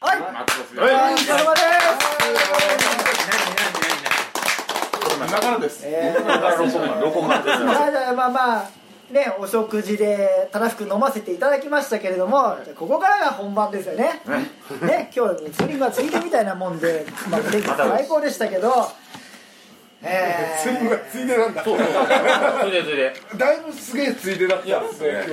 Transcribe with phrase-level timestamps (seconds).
[0.00, 0.20] はい。
[0.20, 1.14] はい。
[1.14, 2.18] お疲れ様です
[5.16, 7.00] 今からですえー。
[7.00, 8.70] ロコマンですまあじゃあまあまあ
[9.10, 14.22] ねお食事でたらふく飲ませていただきましたけれどもここからが本番ですよね。
[14.82, 18.70] ね今日釣りは釣り手みたいなもんで、まあ、天気最高でしたけど
[20.02, 20.62] えー。
[20.62, 21.64] 釣りがついでなんだ。
[21.64, 21.86] そうそう。
[21.86, 23.12] それでそれで。
[23.36, 25.24] だいぶすげえついでだったんですね。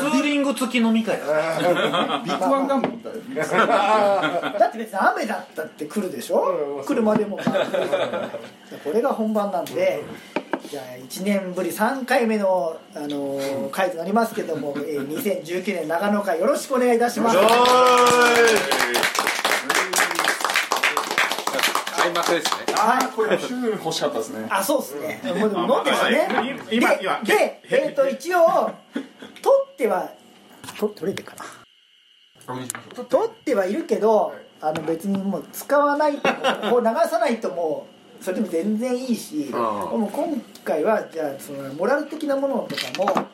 [0.00, 3.44] ツーリング付き飲み会ビッグワンガンみたいな
[4.58, 6.82] だって別に雨だったって来るでしょ？
[6.86, 7.38] 車でも。
[7.38, 7.44] こ
[8.92, 10.02] れが本番なんで。
[10.68, 17.36] じゃあ1年ぶり3回目の、あのー回となりますけども、えー2019年長野会よろしくお願いいたします
[22.10, 22.74] 開幕ですね。
[22.76, 24.46] ああこれシュー欲しかったですね。
[24.50, 25.20] あそうですね。
[25.24, 26.28] もう飲んでますね。
[26.68, 28.46] で今今で、えー、と一応
[29.42, 30.10] 取っては
[30.78, 31.44] と取れてるかな。
[33.04, 36.28] 取ってはいるけどあの別にもう使わないと
[36.70, 37.86] こう流さないとも
[38.20, 43.28] うそれでも全然いいしんもう今回はじゃあそのモラル的なものとかも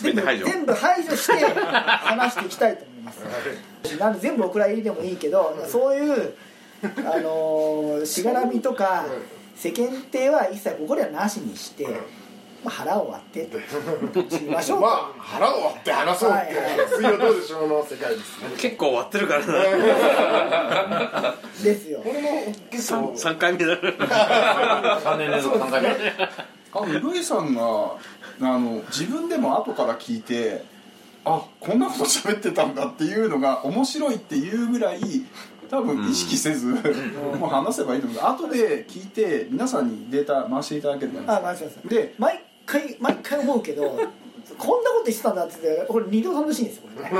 [0.00, 0.46] 全て排除。
[0.46, 3.98] 全部排除して 話していきたいと思います。
[3.98, 6.34] なんで全部お蔵入りでもいいけどそういう
[6.82, 9.06] あのーしがらみとか
[9.54, 11.86] 世間体は一切ここではなしにして、
[12.64, 13.44] まあ、腹を割って
[14.12, 14.80] としましょう。
[14.80, 16.52] とまあ腹を割って話そうってはいは
[16.84, 16.88] い。
[16.88, 18.48] 水曜どうでしょうの世界ですね。
[18.56, 21.34] 結構終わってるからな。
[21.62, 22.00] ですよ。
[22.00, 23.76] これも結構3回目だ
[25.00, 25.88] 3年連続3回目。
[26.74, 27.96] あのルイさんがあ
[28.40, 30.64] の自分でも後から聞いて
[31.24, 35.00] あこんなこと喋ってたんだっていうのが面白いっていうぐらい
[35.72, 38.22] 多分意識せず、もう話せばいいと思う。
[38.22, 41.22] 後で聞いて皆さんにデータ回していただければいい。
[41.22, 44.10] んですあ回してくださいで毎回毎回思うけどこんなこ
[44.98, 47.16] と言ってたんだって言ってこれ二度楽しいんですよこれね。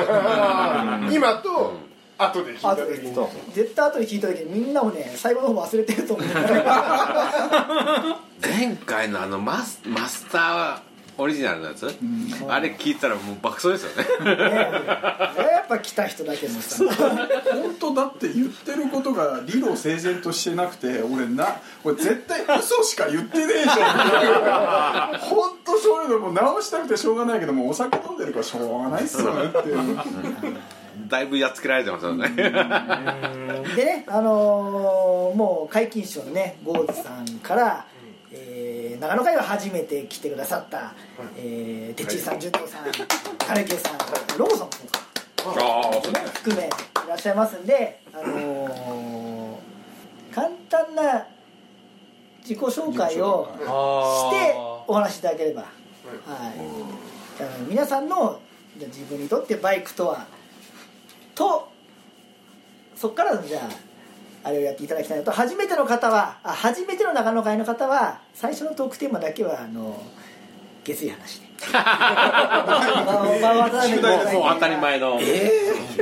[1.17, 1.73] 今と
[2.19, 3.15] 後で聞いた後で時に。
[3.55, 6.27] 絶対後で聞いた時にみんなもね最後の方忘れてると思う。
[8.43, 10.79] 前回のあのマスマスター
[11.23, 11.87] オリジナルのやつ、
[12.49, 14.37] あれ聞いたらもう爆笑ですよね。
[14.37, 14.43] ね。
[14.55, 16.85] やっぱ来た人だけのさ。
[17.53, 29.99] 本当だって言ってることが理路整然としてなくて俺なこれ絶対嘘しか言ってねえじゃん本当そういうのもう直したくてしょうがないけどもお酒飲んでるからしょうがないっすよねっていう。
[31.09, 32.29] だいぶやっつけられてますよね。
[32.31, 37.92] でねあのーもう皆勤賞のねゴーズさんから、えー
[39.03, 40.95] 長野会は初めて来てくださった、
[41.37, 42.85] えー、てっちーさん順藤さん
[43.37, 43.95] カレケさん
[44.39, 44.85] ローソンとか。
[45.45, 46.21] ああそうね。
[46.35, 46.69] 含めい
[47.09, 49.63] らっしゃいますんで、あのー
[50.33, 51.27] 簡単な
[52.43, 53.59] 自己紹介をし
[54.31, 54.55] て
[54.87, 55.73] お話しいただければ、はい、
[57.69, 58.41] 皆さんの
[58.79, 60.29] じゃあ自分にとってバイクとは
[61.35, 61.69] と
[62.95, 63.63] そこからのじゃあ
[64.45, 70.03] あれをやっていただきたいのと初めての方はあ初めての長野会の方は最初のトークテーマだけはあの
[70.85, 71.53] 下水話で。
[71.73, 72.65] まあ
[73.41, 75.21] まあ渡辺君もう当たり前の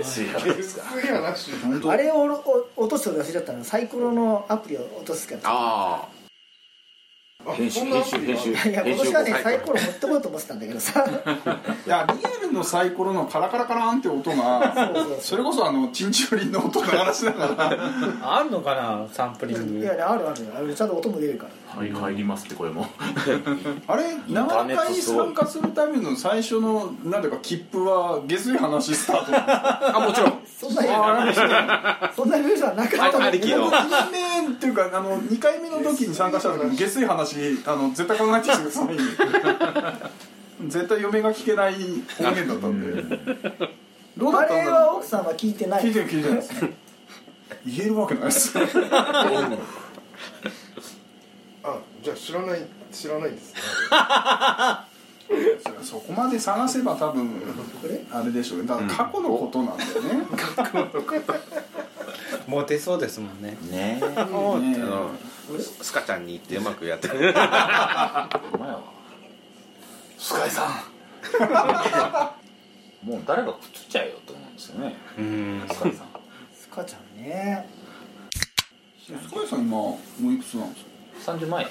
[0.03, 1.51] すげえ話
[1.87, 6.09] あれをお落とすの忘れちゃったのサイコロのアプリを落とすからあ
[7.47, 8.51] 編集編集編集。
[8.71, 11.05] いや今年はねサイコロ持ってこようと思ってたんだけどさ。
[11.87, 18.37] いやリアルのサイコロのカラカラカランって音がそうそうそれこそあのチンチュリンの音流しながら。
[18.37, 19.81] あるのかなサンプリング。
[19.81, 20.47] いやいやあるある。
[20.57, 22.87] あるちゃんと音も出るからはい入りますってこれも。
[23.87, 29.93] あれ長野会に参加するための最初のなんていうか切符は下水話スタートなんですか？
[29.95, 30.41] ああもちろん。
[30.47, 30.83] そんな
[32.15, 33.19] そんなルールはなかった。
[33.19, 37.37] の1年目っていうかあの2回目の時に参加した時に下水話
[37.67, 38.97] あの絶対考えてきてください。
[40.69, 41.81] 絶対嫁が聞けない音
[42.35, 43.03] 源だったんで。
[44.19, 44.97] どうだあったんれはだろう？
[44.97, 45.85] 奥さんは聞いてない。
[45.85, 46.53] 聞いてる聞いてるんです
[47.65, 48.53] 言えるわけないです。
[48.59, 48.63] あ
[52.03, 52.61] じゃあ知らない
[52.93, 53.61] 知らないですね。
[55.83, 57.41] そこまで探せば多分
[58.11, 58.67] あれでしょうね。
[58.67, 60.27] だから過去のことなんだよね、
[62.47, 63.57] モテそうですもんね。
[63.71, 64.09] ねえ。
[64.09, 64.61] ねあの
[65.81, 67.09] スカちゃんに言ってうまくやって。
[67.09, 68.83] るお前は
[70.19, 70.71] スカイさん。
[73.07, 74.97] もう誰かくっついちゃえよと思うんですよね。
[75.19, 75.63] うん。
[75.71, 76.09] スカイさん。
[76.55, 77.69] スカちゃんね。
[79.01, 80.85] スカイさん今もういくつなんです
[81.27, 81.69] か？30万円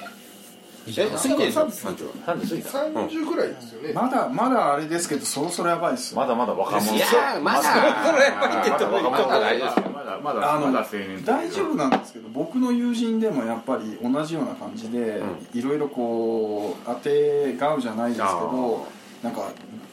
[0.87, 3.93] え過ぎてるそう三十30過ぎた30ぐらいですよね。
[3.93, 6.95] まだまだあれですけどそろそろやばいっすまだまだ若者。
[6.95, 7.05] いや
[7.41, 9.91] まだまこれ入っててもまだ大丈夫ですよ。
[9.91, 15.21] まだまだあの大丈夫なんですけど僕の友人でもやっぱり同じような感じで、
[15.53, 18.87] いろいろこう当てがうじゃないですけど
[19.23, 19.51] なんか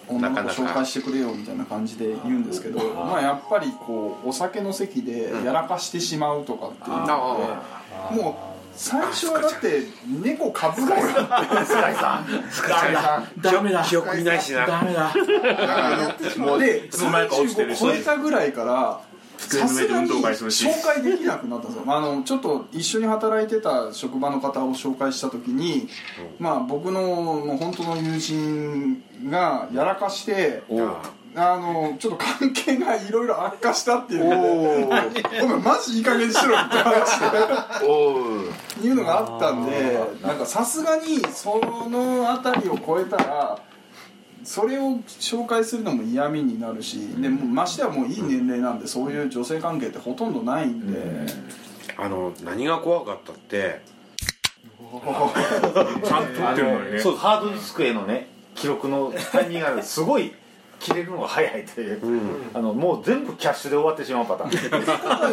[0.09, 7.07] 女の子紹介してくれよみたいな感じで言うんですけどまあやっぱりこうお酒の席でやらかしてしまうとかっていうの
[8.15, 9.83] でもう最初はだって
[10.23, 12.51] 猫かぶろうよってスカイさん。
[12.51, 13.41] スカイさん。
[13.41, 14.67] ダメだ記憶にないしな。
[14.67, 15.13] ダメだ。
[16.37, 19.01] もうでつの間にか落ちてる35超えたぐらいから
[19.39, 20.67] 机の上で運動会するし。
[20.67, 25.89] 紹介できなくなったんですよあのちょっと一緒に働いてた職場の方を紹介した時に、
[26.39, 30.63] まあ僕のもう本当の友人がやらかして
[31.39, 34.87] あのちょっと関係がいろいろ悪化したっていうので
[35.45, 37.21] 「お前マジいい加減にしろ」って話。
[37.21, 41.61] でおういうのがあったんでなんかさすがにそ
[41.91, 43.59] の辺りを超えたら
[44.45, 51.27] それを紹介するのも嫌味になるしでもうましてはもういい年齢なんでそういう女性関係ってほとんどないんで、
[51.99, 53.83] あの何が怖かったって
[54.79, 56.99] ちゃんと撮ってるのにね。
[56.99, 60.33] そうハードディスクへのね記録のタイミングがすごい
[60.87, 62.01] 切れるのが早いという、
[62.55, 64.53] あのもう全部キャッシュで終わってしまうパターン。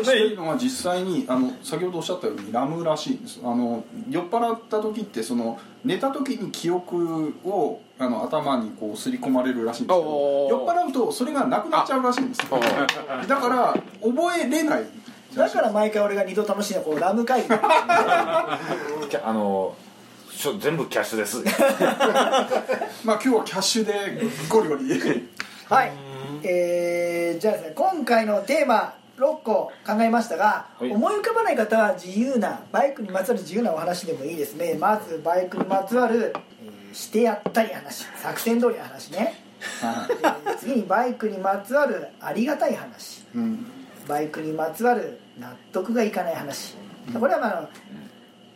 [0.04, 3.40] してるのは実際にあの先ほどおっしゃったようにラムらしいんです。
[3.44, 12.58] あの酔っ払った時ってその寝た時に記憶をあの頭にこう刷り込まれるらしいんですけど酔っ払うとそれがなくなっちゃうらしいんですよ。
[13.28, 14.86] だから覚えれない
[15.36, 17.48] だから毎回俺が二度楽しいのはこうラム会議。
[17.54, 18.60] あ
[19.32, 19.76] の
[20.60, 21.38] 全部キャッシュです。
[23.06, 23.94] まあ今日はキャッシュで
[24.50, 25.30] ゴリゴリ
[25.70, 25.92] はい。
[26.44, 30.92] えー、じゃあですね今回のテーマ6個考えましたが、はい。
[30.92, 34.76] 思い浮かばない方は自由なバイクにまつわる自由なお話でもいいですね。
[34.80, 38.06] まずバイクにまつわる、えーしてやったり話。
[38.22, 39.42] 作戦通りの話ね、
[39.82, 43.24] えー次にバイクにまつわるありがたい話。
[43.34, 43.66] うん。
[44.08, 46.76] バイクにまつわる納得がいかない話。
[47.20, 47.70] これはまああの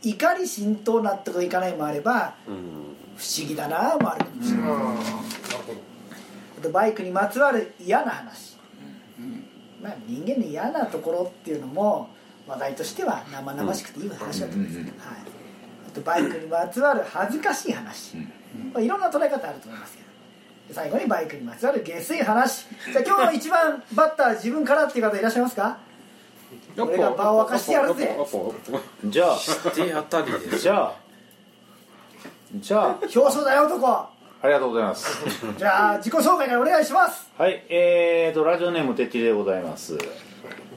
[0.03, 4.69] 怒り浸透納得がいかないもあれば不思議だなもあるかもしれない、
[6.59, 8.57] あとバイクにまつわる嫌な話、
[9.81, 12.09] まあ、人間の嫌なところっていうのも
[12.47, 14.87] 話題としては生々しくていい話だと思います、はい、
[15.87, 18.23] あとバイクにまつわる恥ずかしい話、ま
[18.75, 20.07] あ、いろんな捉え方あると思いますけど。
[20.67, 22.67] で最後にバイクにまつわる下水話。
[22.91, 25.77] じゃあ今日の一番バッター自分からっていう方いらっしゃいますか？
[26.77, 28.17] 俺が場を沸かしてやるぜ。
[29.05, 30.59] じゃあしてやったりです。
[30.59, 30.93] じゃあ
[32.55, 33.87] じゃあ表彰だよ男。
[33.89, 34.09] あ
[34.43, 35.17] りがとうございます。
[35.57, 37.29] じゃあ自己紹介からお願いします。
[37.37, 39.97] はいえーとラジオネームてっちでございます。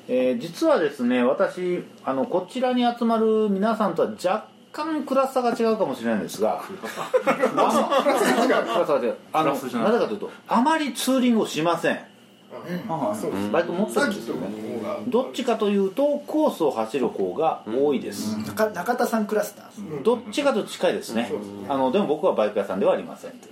[0.08, 6.72] えー実はですね私あのこちらに集まる皆さんとは若干クラス差が違うかもしれないんですがク
[7.56, 9.16] ラス差が違う。
[9.32, 9.68] あのなぜ
[9.98, 11.92] かというとあまりツーリングをしません。
[11.92, 12.09] はい
[13.52, 14.48] バイク持ってるんですよね。
[15.06, 21.30] どっちかというとコースを走る方が多いです、中中田さんクラスターどっちかと近いですね。
[21.68, 23.30] あのでも僕はバイク屋さんではありません。
[23.32, 23.50] とい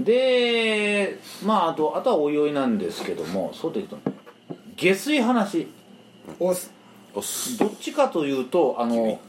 [0.00, 3.98] うでまああとあとはおいおいなんですけどもそうで言うと
[4.76, 5.68] 下水話。
[6.40, 6.72] おす。
[7.58, 9.20] どっちかというとあの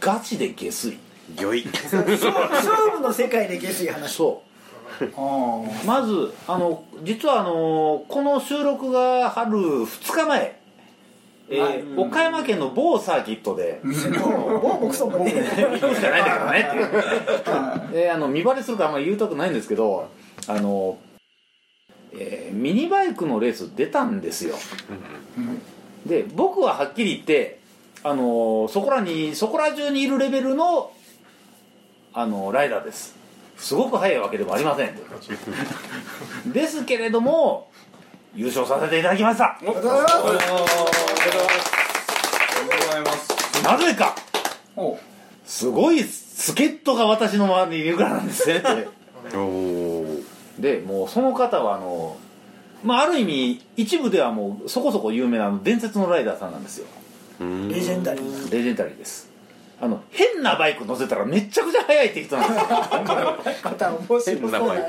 [0.00, 0.98] ガチで下水。
[1.36, 4.14] 魚い 勝勝負の世界で下水話。
[4.14, 4.47] そう。
[4.47, 4.47] あ
[5.86, 10.60] まずあの実はあのこの収録が春2日前、
[11.50, 13.80] えー岡山県の某サーキットで。
[13.84, 16.68] もう僕そうもね行くしかないんだけどね。
[16.68, 20.08] っていうであの見バレするからあんまり言うたくないんですけど
[20.46, 20.98] あの、
[22.12, 24.56] えーミニバイクのレース出たんですよ。
[26.06, 27.58] で僕ははっきり言って
[28.02, 30.92] あのそこらにそこら中にいるレベルの
[32.14, 33.17] あのライダーです
[33.58, 34.96] すごく速いわけでもありません。
[36.52, 37.68] ですけれども
[38.34, 39.44] 優勝させていただきました。
[39.44, 40.38] ありがとうございますありがと
[42.64, 43.62] うございます。
[43.64, 44.14] なぜか
[45.44, 48.58] すごい助っ人が私の周りにいるからなんですね。
[48.58, 50.20] っておお
[50.58, 52.16] でもうその方はあの
[52.84, 56.86] まあある意味一部ではもうそこそこ有名なあの伝説のライダーさんなんですよ。
[57.40, 58.52] レジェンダリー。
[58.52, 59.28] レジェンダリーです
[59.80, 62.58] あの変なバイク乗せたらめちゃくちゃ速いって人なんで
[63.54, 64.82] す方面白そう変なバイ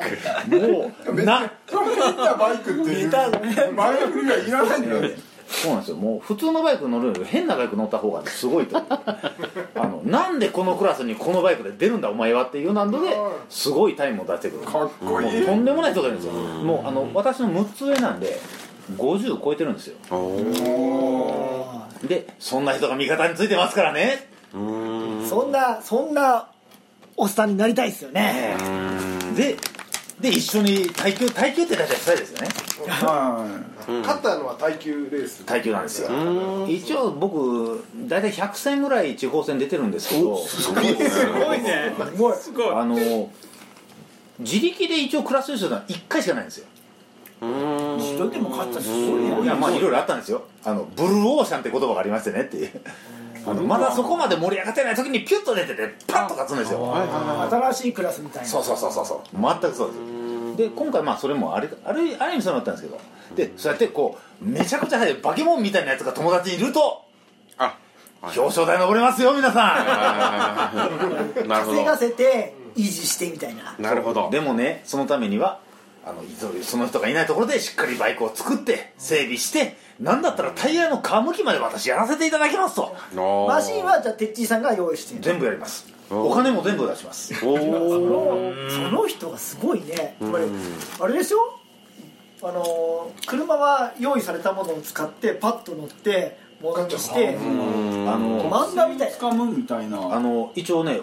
[0.50, 3.12] クもうな変なバイクっていう
[3.74, 5.10] 前振りがいらないんだよね
[5.48, 8.84] そうなんですよもう普通のバイク乗るより変なバイク乗った方がすごいとあ
[9.76, 11.42] のなんでこのクラスにこの？
[11.42, 13.16] バイクで出るんだお前はっていう難度で
[13.50, 14.64] すごいタイムを出してくる。
[14.64, 18.40] かっこいいとんでもない人がいるんですよもうあの私の6つ上なんで
[18.96, 19.96] 50超えてるんですよ。
[22.08, 24.29] でそんな人が味方についてますからね。
[25.30, 26.48] そんなそんな
[27.16, 28.56] おっさんになりたいですよね。
[29.36, 29.58] で
[30.20, 32.48] で一緒に耐久耐久って大体したいですよね。
[32.88, 33.46] は
[34.02, 35.46] 勝ったのは耐久レース。
[35.46, 36.10] 耐久なんですよ。
[36.68, 40.38] 一応僕大体100戦ぐらい地方戦出てるんですけど。
[40.46, 40.84] すごい
[41.62, 41.94] ね。
[42.36, 42.74] すごい。
[42.74, 43.30] あの
[44.40, 46.66] 自力で一応クラス優勝は1回しかないんですよ。
[47.42, 50.44] 一人でも勝ったらすごいねいやまあいろいろあったんですよ。
[50.66, 52.82] あのブルーオーシャンって言葉がありましてねっていう
[53.46, 56.94] あのまだそこまで盛り上がってない時にピュッと出ててパッと勝つんですよ。
[57.50, 58.48] 新しいクラスみたいな。
[58.48, 59.06] そうそうそうそう。
[59.06, 60.58] そう全くそうです。
[60.58, 63.00] で今回まあそれもあれあるある意味そうなったんですけど。
[63.36, 67.06] でそうやってこうめちゃくちゃ速いバケモンみたいなやつが友達にいると
[67.58, 67.78] あ
[68.22, 70.72] 表彰台登れますよ皆さ
[71.48, 73.76] なるほ稼がせて維持してみたいな。
[73.78, 74.28] どなるほど。
[74.28, 75.60] んでもねそのためには
[76.06, 76.24] あの
[76.64, 82.96] その人がいないところでしっかりバイクを作って整備してなんだったらタイヤの皮むきまで私やらせていただきますと。
[83.48, 85.22] マシンはじゃあテッチーさんが用意してる。
[85.22, 85.88] 全部やります。
[86.10, 87.34] お金も全部出します。
[87.46, 90.16] お そおのその人がすごいね。
[90.20, 90.46] つまり
[91.00, 91.60] あれでしょ
[92.42, 97.42] あの車は用意されたものを使ってパッと乗って戻ってしてあ
[98.18, 99.18] の漫画みたいな。
[99.18, 99.98] 掴むみたいな。
[100.16, 101.02] あの一応ね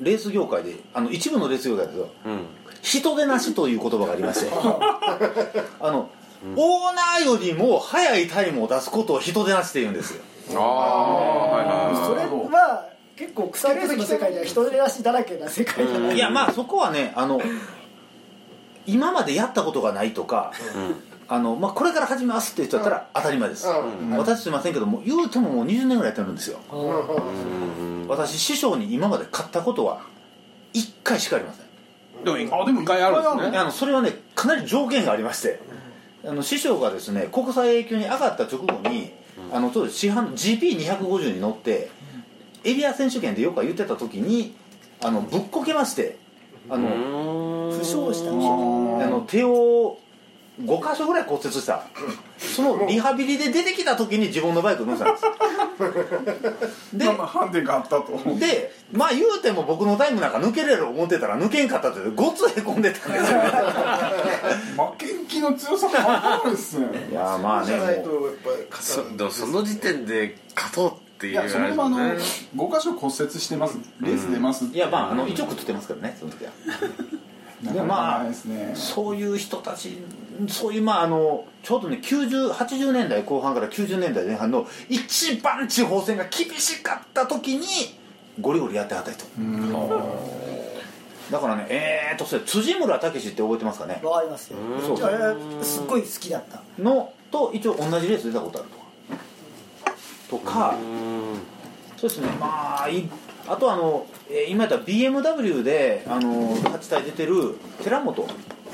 [0.00, 2.46] レース業界であの一部のレース業界ですようん
[2.86, 4.50] 人手なしという言葉がありまして。
[4.54, 6.08] あの、
[6.54, 10.22] オーナーよりも速いタイムを出すことを人手なしって言うんですよ。
[10.54, 10.62] ああ
[11.56, 16.14] はいはいそれは結構草レースの世界では人手出しだらけな世界じゃない。
[16.14, 17.40] いやまあそこはねあの
[18.86, 20.52] 今までやったことがないとか、
[21.26, 24.16] あのまあ、これから始めますっていう人だったら当たり前です、うん。
[24.16, 26.60] 私すいませんけども言うてももう20年ぐらいやってるんですよ。
[26.70, 28.06] うん。
[28.06, 30.02] 私師匠に今まで買ったことは
[30.74, 31.65] 1回しかありません
[32.26, 33.58] でも一あでも回あるんですね。
[33.58, 35.60] あのそれはねかなり条件がありまして。
[36.26, 39.12] あの師匠がですね国際 A 級に上がった直後に、
[39.52, 41.88] あの当時市販 GP250 に乗って
[42.64, 44.56] エリア選手権でよく言ってた時に
[45.04, 46.18] あのぶっこけまして
[46.68, 49.98] あの、負傷したあの手を
[50.60, 51.84] 5箇所ぐらい骨折した。
[52.38, 56.96] そのリハビリで出てきた時に自分のバイク乗せたんです。
[56.96, 58.18] で まあまあハンデがあったと。
[58.38, 63.38] でまあ言うても僕のタイムなんか抜けれる思ってたら抜けんかったってごっつへこんでたんですよ。
[63.38, 63.50] ね
[64.76, 66.86] 負けん気の強さが分かるっすね。
[67.10, 67.66] いやまあね。
[67.66, 72.22] じゃないともうやっぱりそ勝でもその時点で勝とうっていういやそもそもあのあれで5す
[72.54, 73.78] ね箇所骨折してます。
[74.00, 76.50] レース出ますいやまああの一応食ってますからねその時は。
[77.62, 78.72] なかなかないですね。
[78.74, 79.98] そういう人たち
[80.48, 87.66] そういうまああのちょうどね9080年代後半から90年代前半の一番地方戦が厳しかった時に
[88.40, 89.24] ゴリゴリやってはった人。
[91.30, 94.00] だからねえーっとそれ辻村武史って覚えてますかね？
[94.04, 94.58] わかりますよ。
[94.86, 95.04] そう。
[95.04, 96.60] あれすっごい好きだった。
[96.82, 98.76] のと一応同じレース出たことあると。
[98.76, 98.84] か
[100.30, 100.74] とか
[101.96, 102.28] そうですね。
[102.38, 103.08] まあい
[103.48, 108.26] あとあの、えー今やったら BMW であの8体出てる寺本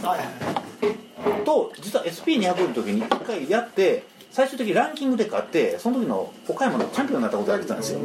[0.02, 0.18] はい。
[0.18, 8.00] はいと実は SP200 の時に1回やって最終的にランキングで勝ってその時の岡山のチャンピオンになったことがあったんですよ。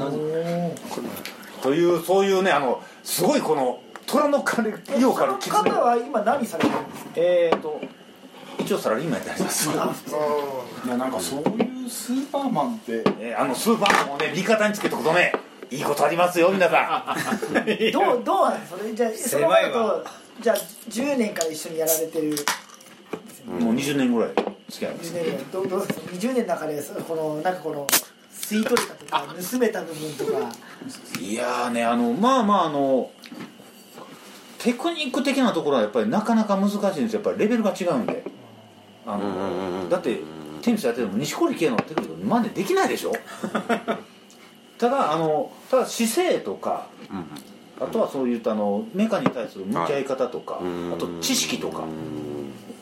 [1.61, 4.75] というそういうねあのすごいこの虎の金よ
[5.11, 5.63] うかそのる絆。
[5.63, 7.11] 方は今何されてるんですか？
[7.15, 7.81] えーと
[8.59, 9.71] 一応サラリーマンやってあります、い
[10.89, 13.03] やなんかそういうスーパーマンって。
[13.19, 15.31] えーあのスーパーマンをね味方につけとくとね
[15.69, 17.15] いいことありますよ皆さ
[17.93, 20.03] どうどうそれじゃあ狭いと
[20.41, 20.55] じゃあ
[20.89, 22.35] 10年から一緒にやられてる。
[23.49, 24.31] んもう20年ぐらい
[24.69, 27.87] 付き合います20年どうどう20年の中でこのなんかこの
[28.31, 30.51] 吸い取れたとか盗めた部分とか。
[31.19, 33.11] いやーねあのまあまああの
[34.59, 37.05] テクニック的なところはやっぱりなかなか難しいんですよ。
[37.13, 38.23] やっぱりレベルが違うんで。
[39.05, 40.19] あの、だって
[40.61, 43.13] テニスやってても錦織圭のテクニック真似できないでしょ。
[44.77, 46.87] ただあのただ姿勢とか
[47.79, 51.83] あとはそういったあのメカに対する向き合い方とか、あと知識とか、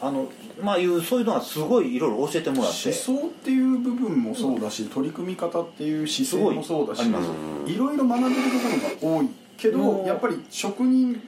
[0.01, 0.27] あの
[0.61, 2.89] まあいうそういうのはすごいいろいろ教えてもらって。
[2.89, 11.21] 思想っていう部分もそうだし取り組み方っていう姿勢もそうだしいろいろ学べるところが多いけどやっぱり職人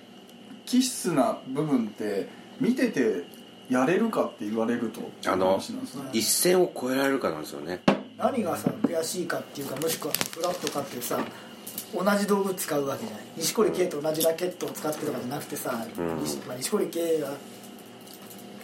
[0.65, 2.27] 気質な部分って
[2.59, 3.23] 見てて
[3.69, 6.09] やれるかって言われるとあの話なんですね。
[6.13, 7.81] 一線を越えられるかなんですよね。
[8.17, 11.19] 何がさ悔しいかっていうかもしくはフラットかってさ
[11.93, 13.25] 同じ道具使うわけじゃない。
[13.37, 15.85] 錦織圭と同じラケットを使ってるとかじゃなくてさ、
[16.21, 17.31] 西まあ、錦織圭が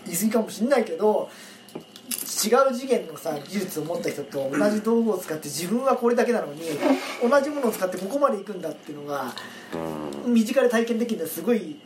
[0.06, 1.30] 言い過ぎかもしれないけど
[2.10, 6.62] 違う次元のさ技術を持った人と同じ道具を使って自分はこれだけなのに
[7.22, 9.34] 同じものを使ってここまで行くんだっていうのが
[10.26, 11.78] 身近で体験できるのはすごい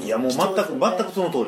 [0.00, 1.46] いやもう全く、全くその通り。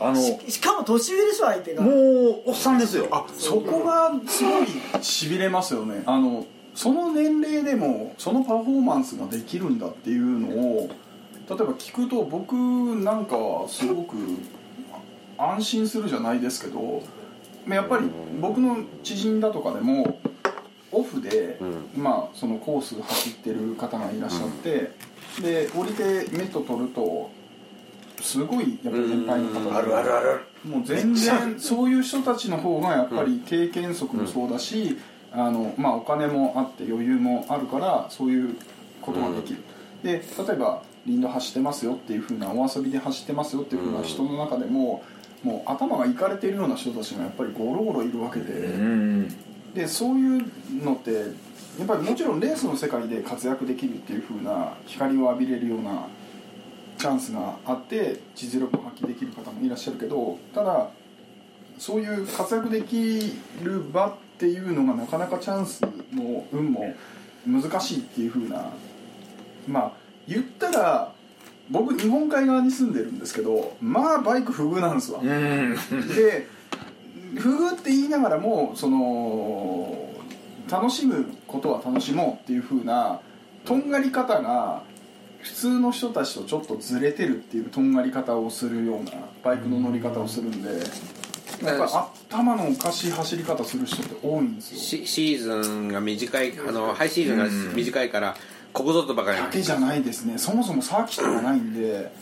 [0.00, 1.82] あのししかも年上でしょ相手が。
[1.82, 3.08] もうおっさんですよ。
[3.10, 4.66] あそこがすごい。
[5.02, 6.02] しびれますよね。
[6.04, 6.46] あの
[6.78, 10.88] その年齢でもそのパフォーマンスができるんだっていうのを
[11.48, 14.16] 例えば聞くと僕なんかはすごく
[15.36, 17.02] 安心するじゃないですけど
[17.68, 18.08] やっぱり
[18.40, 20.20] 僕の知人だとかでも
[20.92, 21.58] オフで、
[21.96, 24.92] まあ、そのコース走ってる方がいらっしゃって、
[25.42, 27.30] で降りてメット取ると
[28.22, 30.40] すごいやっぱり年配の方あるあるある。
[30.64, 34.96] もう全然そういう人たちの方がやっぱり経験則もそうだし、
[35.32, 38.56] あのまあ、お金もあって余裕もあるからそういう
[39.02, 39.60] ことができる、
[40.02, 45.04] で例えば林道走ってますよっていうふうなお遊びで走ってますよっていうふうな人の中でも、
[45.42, 49.28] もう頭がいかれているような人たちがやっぱりゴロゴロいるわけで、うん。
[49.74, 56.06] でそういうのってやっぱりもちろんレースの世界で活躍できるっていう風な光を浴びれるような
[56.98, 60.90] チャンスがあって実力を発揮できる方もいらっしゃるけどただ
[61.78, 63.32] そういう活躍でき
[63.62, 66.94] る場っていうのがなかなかチャンスも運も
[67.46, 68.72] 難しいっていう風な
[69.66, 69.92] まあ
[70.26, 71.12] 言ったら
[71.70, 75.20] 僕日本海側に住んでるんですけどまあバイク不遇なんですわ。
[75.20, 75.76] うん
[76.14, 76.46] で
[77.36, 80.08] 不遇って言いながらもその
[80.70, 83.20] 楽しむことは楽しもうっていう風な
[83.64, 84.82] とんがり方が
[85.40, 90.70] 普通の人たちとちょっとずれてるっていうとんがり方をするようなバイクの乗り方をするんで
[91.62, 91.92] やっぱり
[92.30, 94.80] 頭のおかしい走り方する人って多いんですよ。
[94.80, 98.36] シシーズンが短いあのハイシーズンが短いから
[98.72, 99.38] ここぞとばかり。
[99.38, 100.38] だけじゃないですね。
[100.38, 102.12] そもそもサーキットがないんで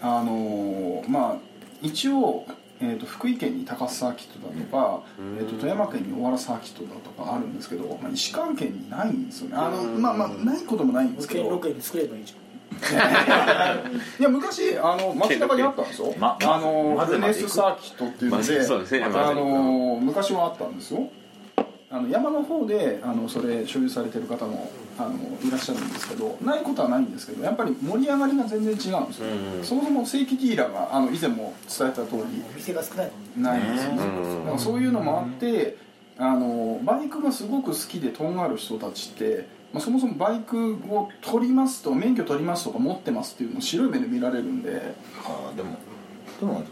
[0.00, 1.36] あのーまあ
[1.82, 2.46] 一応、
[2.80, 5.02] えー、と福井県に高須サーキットだとか、
[5.38, 9.56] えー、と富山県に小原サーキットだとかあるんですけど、まあ、石川県にないんですよね。
[9.56, 11.44] あのまあまあないこともないんですけど。
[11.44, 12.34] 無ロケに作ればいいじ
[14.18, 21.08] いや昔あの街中にあったんですよ、まあのルネスサーキットっていうので、まずそうですねあの昔はあったんですよ。
[21.88, 29.26] あの山の方であのそれ所有されてる方もあのいらっしゃるんですけどないことはないんですけどやっぱり盛り上がりが全然違うんですよ、
[29.62, 33.10] そもそも正規ディーラーがあの以前も伝えた通りお店が少ない。
[33.36, 34.04] ないんですよね、だ
[34.46, 35.76] からそういうのもあって
[36.18, 44.94] あのバイクがすごく好きでとんがる人たちって、まあ、そもそもバイクを取りますと免許取りますとか持ってますっていうのを白い目で見られるんで。
[45.24, 45.76] あーでも
[46.40, 46.62] でも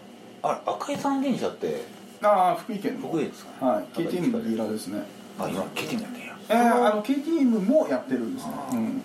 [0.42, 1.82] あ赤い三輪車って
[2.22, 3.08] ああ福井県の。
[3.08, 3.84] 福井ですかはい。
[3.94, 5.02] KTM のディーラーですね。
[5.38, 6.36] あ今 KTM やってんや。
[6.48, 8.52] えー、あの KTM もやってるんですね。
[8.72, 9.02] うん。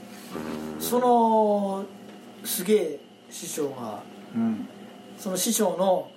[0.80, 1.86] その
[2.46, 4.02] すげえ師匠が
[4.36, 4.68] うん。
[5.18, 6.10] その師匠の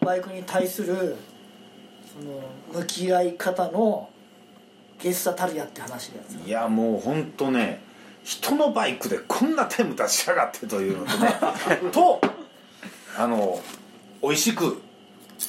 [0.00, 1.16] バイクに対する
[2.12, 4.08] その向き合い方の
[5.00, 7.82] ゲスタたるやって話のやついやもう本当ね
[8.24, 11.38] 人のバイクでこんなタイム出しやがってというのとね。
[11.92, 12.20] と
[13.16, 13.60] あの
[14.22, 14.80] 美味しく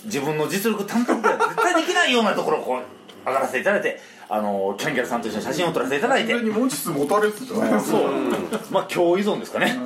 [0.05, 6.33] 自分の実力単独では絶対できないようなところをこう上がらせていただいてあのキャンギャルさんと一緒に写真を撮らせていただいて。
[6.33, 8.11] それに持ちつ持たれつじゃないですかそう。
[8.71, 9.77] まあ今日依存ですかね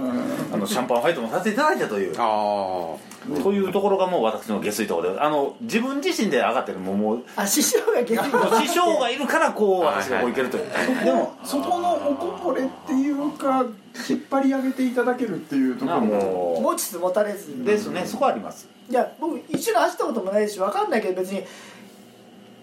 [0.52, 2.16] あのシャンパンファイトもさせていただいたという。
[2.18, 2.96] あ
[3.44, 11.06] というところがもう私の下水ところであの自分自身で上がってるもうもうあ師匠がゲスト師匠がいるからこう私がこういけるという。
[11.06, 13.66] でもそこのおこぼれっていうか
[14.10, 16.16] 引っ張り上げていただけるっていうとこあろも。
[16.16, 17.52] も持ちつ持たれず。
[17.52, 18.06] うですね。
[18.06, 18.68] そこはあります。
[18.90, 21.44] いや僕一緒に走ったこともないし分かんないけど別に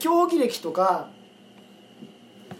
[0.00, 1.08] 競技歴とか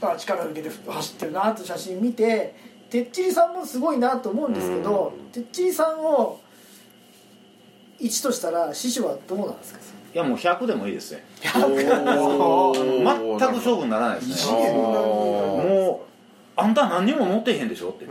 [0.00, 2.54] あ力を受けて走ってるなと写真見て
[2.96, 6.40] てっちりさんもすごいなと思うんですけどてっちりさんを
[8.00, 9.80] 1としたら師匠はどうなんですか？
[10.14, 11.24] いやもう100でもいいですね。
[11.54, 11.76] あ全
[13.38, 14.72] く勝負にならないですね。
[14.72, 17.90] もうあんた何にも乗ってへんでしょ？
[17.90, 18.06] って。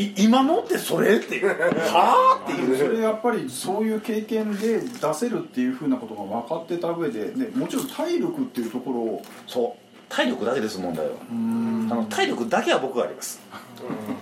[0.00, 1.48] い今乗ってそれっていう。
[1.48, 2.76] はあっていう。
[2.76, 11.12] それやっぱりそういう経験で出せるっていうふうなことが分かってた上ででもちろん体力っていうところをそう体力だけです問題は。
[11.30, 13.40] あの体力だけは僕があります。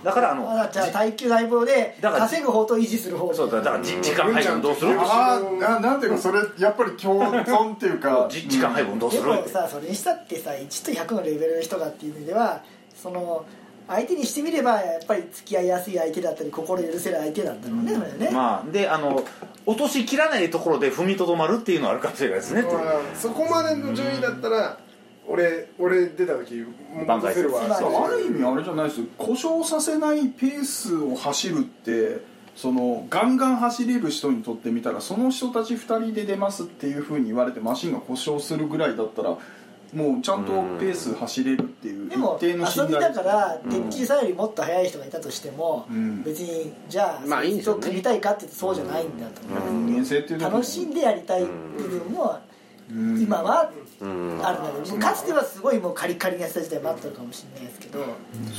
[0.03, 4.97] だからあのあじゃあ耐久耐望で稼ぐ方と維持する方そうだだからじ時間配分どうする？
[4.97, 8.27] ああななんていうかそれやっぱり共存っていうか。
[8.31, 12.61] じ時間配分どうすでるもさそれにしたってさ1と100のレベルの人がっていう意味では
[12.95, 13.43] その
[13.89, 19.23] 相手にしてみればやっぱり付き合いやすい相手だったり心許せる相手なんだろうね、それね、まあであの
[19.65, 22.63] 落としきらないところで踏みとどまるっていうのはあるかもしれないですね。
[23.19, 24.77] そこまでの順位だったら
[25.29, 26.65] 俺俺出た時
[27.07, 27.61] 挽回するわ。
[27.63, 29.07] ある意味あれじゃないですよ。
[29.17, 32.17] 故障させないペースを走るって
[32.55, 39.37] そのガンガン走れる人にとってみたらその人たち2人で出ますっていうふうに言われてマシンが故障するぐらいだったら
[39.93, 46.21] もうちゃんとペース走れるっていうでも一定の信遊び頼だからてっちりさんよりもっと速い人がいたとしても、うん。
[46.23, 47.63] 別にじゃあ、まあいいね。
[47.63, 50.93] 組みたいかってそうじゃないんだと思う、人間性っていうのは楽しん。
[50.93, 51.47] でやりたい部
[51.87, 52.39] 分も
[52.89, 53.71] 今は？
[54.01, 54.39] うん。
[54.43, 58.05] あるんだけどかつてはすごいもうカリカリにやってた時代もあったのかもしれないですけど。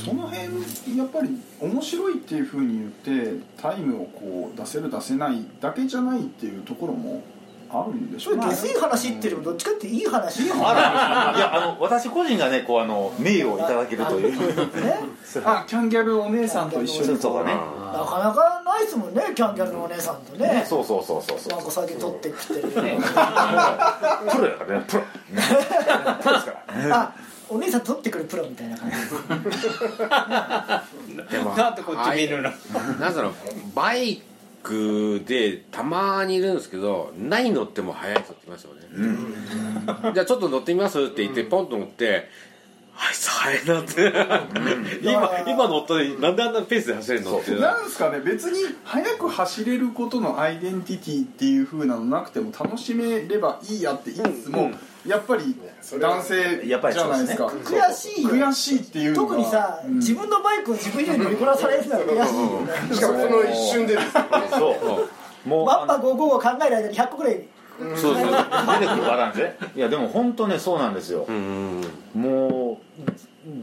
[0.05, 7.23] その辺やっぱり面白いっていうふうに言ってタイムをこう出せる出せないだけじゃないっていうところも
[7.73, 8.43] あるんでしょうね。
[8.43, 10.51] それ下水話っていうよりもどっちかっていい話。
[10.51, 14.31] あらいやあの私個人がねこうあの名誉をいただけるという。
[14.83, 14.99] ね。
[15.45, 17.17] あキャンギャルお姉さんと一緒に。
[17.17, 17.55] そうかね。
[17.55, 17.61] な
[18.05, 20.65] かなかないですもんねキャンギャルのお姉さんとね。
[20.67, 21.53] そうそうそうそうそう。
[21.57, 24.21] なんか酒取ってきてるプロやか
[24.67, 25.03] らねプロ。
[26.21, 26.53] プロですか
[26.89, 26.99] ら。
[26.99, 27.11] あ
[27.49, 28.95] お姉さん取ってくるプロみたいな感じ。
[31.37, 32.49] でもなんでこっち見るの。
[32.99, 33.33] なんだろう
[33.75, 34.21] バイ
[34.63, 38.81] クでたまにいるんですけどない乗っても速い人っていますよね、
[40.13, 42.29] じゃあちょっと乗ってみますって言ってポンと乗って
[42.95, 44.13] あいつ速いなって。
[45.01, 54.77] 今今乗ったのになんであんなペースで走れるのってなんですかね別に速く走れることのアイデンティティっていう風なのなくても楽しめればいいやって言いつつも、うん。
[55.05, 55.55] やっぱり
[55.99, 59.95] 男性じやっぱりゃないですか悔しいよ悔しいっていう特にさ、うん。
[59.95, 62.95] 自分のバイクを自分以上に乗りこなされるのは悔しいよね。
[62.95, 64.11] しかもこの一瞬でです
[64.59, 65.07] そ
[65.45, 65.47] う。
[65.47, 67.41] もうワッパ55を考える間に100個ぐらい
[67.95, 68.25] そうそう。
[68.25, 71.25] 出てくるパターンですねいやでも本当ねそうなんですよ。
[71.27, 71.81] うん
[72.13, 73.01] もう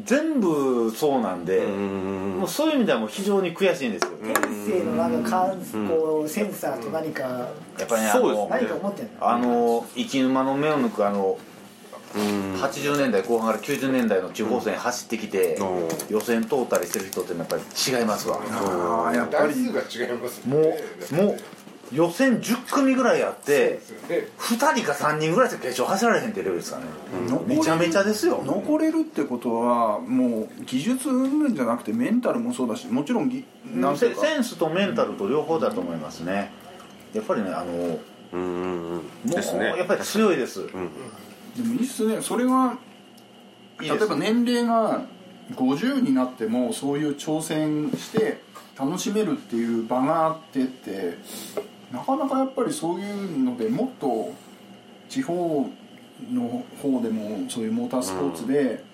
[0.04, 4.10] 全部そうなんでうんもうそういう意味ではもう非常に悔しいんですよ。
[4.22, 4.34] 天
[4.66, 5.56] 性のなんか感
[5.88, 7.48] こうセンサーと何かや
[7.84, 9.10] っぱりねあそうですの何か思ってんの？
[9.20, 11.38] あの生き馬の目を抜くあの
[12.16, 12.54] うん。
[12.56, 15.88] 80年代後半から90年代の地方線走ってきてうん。
[16.08, 18.38] 予選通ったりしてる人ってやっぱり違いますわ。
[19.14, 19.54] やっぱり。
[19.54, 21.40] 台数が違いますもうもう
[21.92, 27.40] 予選10組ぐらいあってで2人か3人ぐらいしか決勝走られへんってレベルですからね。
[27.46, 28.42] めちゃめちゃですよ。
[28.44, 36.50] 残れるってことはもう技術云々じゃなくてメンタルもそうだしもちろんぎなんセセンスとメンタルと両方だと思いますね。
[37.14, 38.00] やっぱりねあのも
[38.32, 38.98] うんうん。
[38.98, 39.74] うですね。
[39.76, 40.66] やっぱり強いです。
[40.66, 42.20] でもいいっすね。
[42.20, 42.76] それが
[43.80, 45.02] 例えば年齢が
[45.54, 48.40] 50になってもそういう挑戦して
[48.78, 51.18] 楽しめるっていう場があってって
[51.92, 54.32] なかなかやっぱりそういうのでもっと
[55.08, 55.68] 地方
[56.30, 58.84] の方でもそういうモータースポーツで、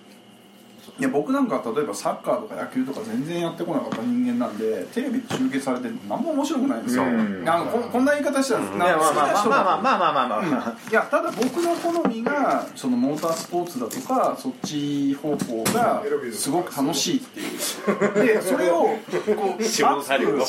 [0.99, 7.49] いや僕なんか例えばサッカーとか野球とか全然やってこなかった人間なんでテレビで中継されて何も面白くないんですよ、うん。
[7.49, 18.27] あのここんな言い方したら、いなんかやまあまあ好きな人だとまあまあまあまあまあまあまあいやただ僕の好みがそのモータースポーツだとかそっち方向がすごく楽しいっていう。
[18.27, 20.45] でそれをこう 下のサリューの。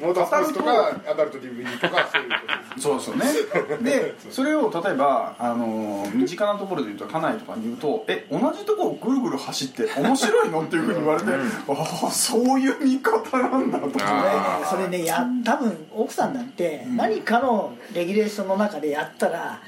[0.00, 2.36] モータースポーツとかアダルト DVD とかそういうこ
[2.76, 3.76] とそうですよね。
[3.82, 19.60] で それを例えばあの身近なところで言うと家内とかに言うと「え同じとこをぐるぐる走って面白いの?」っていうふうに言われて「ああそういう見方なんだ」とそれねかそれねや多分奥さんだって何かのレギュレーションの中でやったら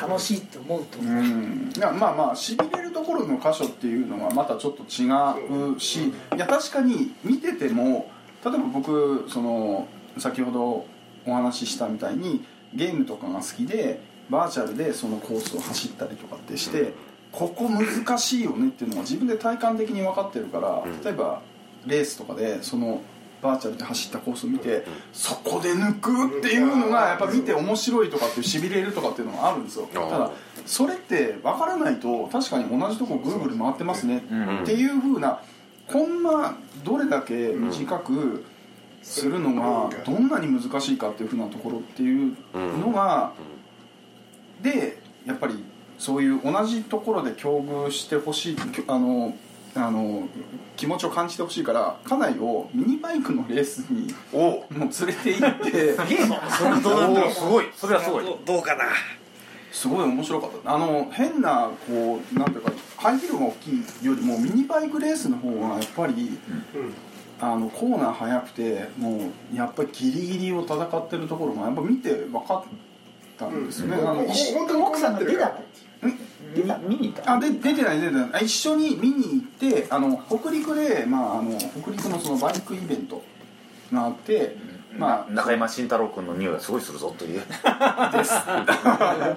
[0.00, 1.72] 楽しいって思うとう思う、ん。
[1.76, 5.08] いやまあまあしびれるところの箇所っていうのはまたちょっと違
[5.74, 8.10] うしいや確かに見てても
[8.44, 9.86] 例えば僕その
[10.18, 10.86] 先ほど
[11.26, 16.92] お話ししたみたいにゲームとかが好きでバーチャルでそのコースを走ったりとかってして、
[17.34, 21.42] ここ難しいよねっていうのが自分で体感的に分かってるから、例えば
[21.84, 23.02] レースとかでその
[23.42, 29.88] バーチャルで走ったコースを見て、そこで抜くっていうのがやっぱ見て面白いとかっていうしびれるとかっていうのがあるんですよ。
[29.92, 30.30] ただ
[30.64, 34.18] それって分からないと確かに同じとこぐるぐる回ってますね
[34.62, 35.40] っていうふうな
[35.88, 38.44] こんなどれだけ短く
[39.02, 43.32] するのがどんなに難しいかっていうふうなところっていうのが
[44.62, 45.62] でやっぱり
[45.98, 48.56] そういう同じところで境遇してほしい
[48.88, 49.36] あの
[49.76, 50.28] あの
[50.76, 54.38] 気持ちを感じてほしいから家内をミニバイクのレースにお。
[54.38, 57.08] もう連れて行って本当な。
[57.08, 58.24] んだすごいそれはすごい。
[58.24, 58.84] どうかな。
[59.72, 60.74] すごい面白かった。
[60.74, 66.38] あの変なこうなんていうか排気量が大きいよりもミニバイクレースの方がやっぱり、
[67.40, 72.64] あのコーナー速くてもうやっぱりギリギリを戦ってるところがやっぱ見て分かっ
[73.36, 75.24] たんですよね、あの一緒本当にこうなって
[76.08, 77.32] るから見に行った？
[77.34, 78.30] あで出てない出てない。
[78.34, 83.22] あ一緒に見に行ってあの北陸で、まあ、あの北陸のそのバイクイベント
[83.92, 84.56] があって、
[84.96, 87.40] まあ中山慎太郎君の匂いがすごいするぞという。
[87.40, 87.50] です。
[88.34, 89.36] は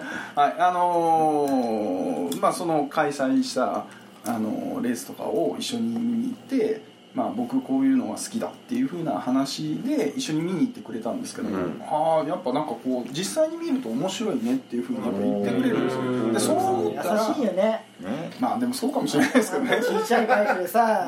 [0.58, 3.86] いあのーまあその開催した、
[4.26, 6.82] あのーレースとかを一緒に見に行って、
[7.18, 16.34] まあ、僕こういうのが好きだっていうふうな話で一緒に見に行ってくれたんですけども、ああやっぱなんかこう実際に見ると面白いねっていうふうにやっぱ言ってくれるんですよ。
[16.34, 17.64] でそう思ったら優しいよね。
[18.02, 18.32] ね。
[18.40, 19.82] まあでもそうかもしれないですけどね。
[19.82, 21.08] ちっちゃいバイクでさ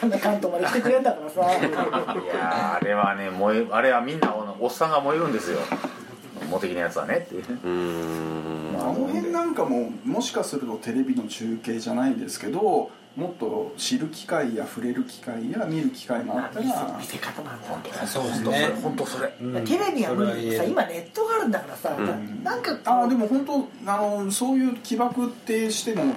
[0.00, 1.40] こんな関東まで来てくれんだからさ。
[1.40, 5.58] いやーあれはね燃えあれはみんなおっさんが燃えるんですよ。
[6.50, 8.76] モテキのやつはねっていううん。
[8.80, 17.66] あの辺なんかももしかするとテレビの中継じゃないですけどもっと知る機会や触れる機会や見る機会があったら見せ方なんだ
[18.06, 19.32] そうです本当それね。
[19.40, 19.62] 本当それ。
[19.64, 21.96] テレビは無理でさ今ネットがあるんだからさ、
[22.44, 26.12] なんかああでも本当あのそういう起爆ってしてもいい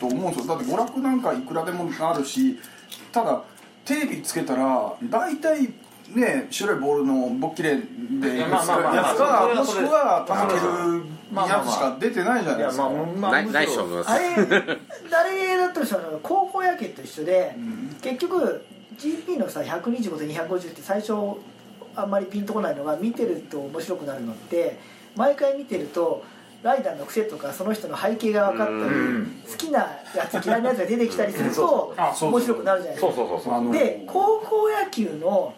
[0.00, 0.56] と思うんですよ。
[0.56, 2.58] だって娯楽なんかいくらでもあるし
[3.12, 3.42] ただ
[3.84, 5.72] テレビつけたら大体
[6.14, 11.02] ね白いボールのボッキレでいやまあまあまあやつかもしくはまあたける
[11.34, 12.88] やつしか出てないじゃないですか。
[12.88, 14.10] まあまあないと思います。
[14.10, 14.34] あれ
[15.10, 17.54] 誰だったらさ高校野球と一緒で、
[18.00, 18.64] 結局
[18.96, 21.12] GP のさ125と250って最初
[21.94, 24.78] あんまりピンとこないのが見てると面白くなるのって
[25.16, 26.24] 毎回見てると
[26.62, 29.42] ライダーの癖とかその人の背景が分かったりうん。
[29.48, 33.14] 好きなやつ嫌いなやつが出てきたりするとあそうそう面白くなるじゃないですか。
[33.14, 33.54] そうそうそうそう。
[33.54, 35.54] あので高校野球の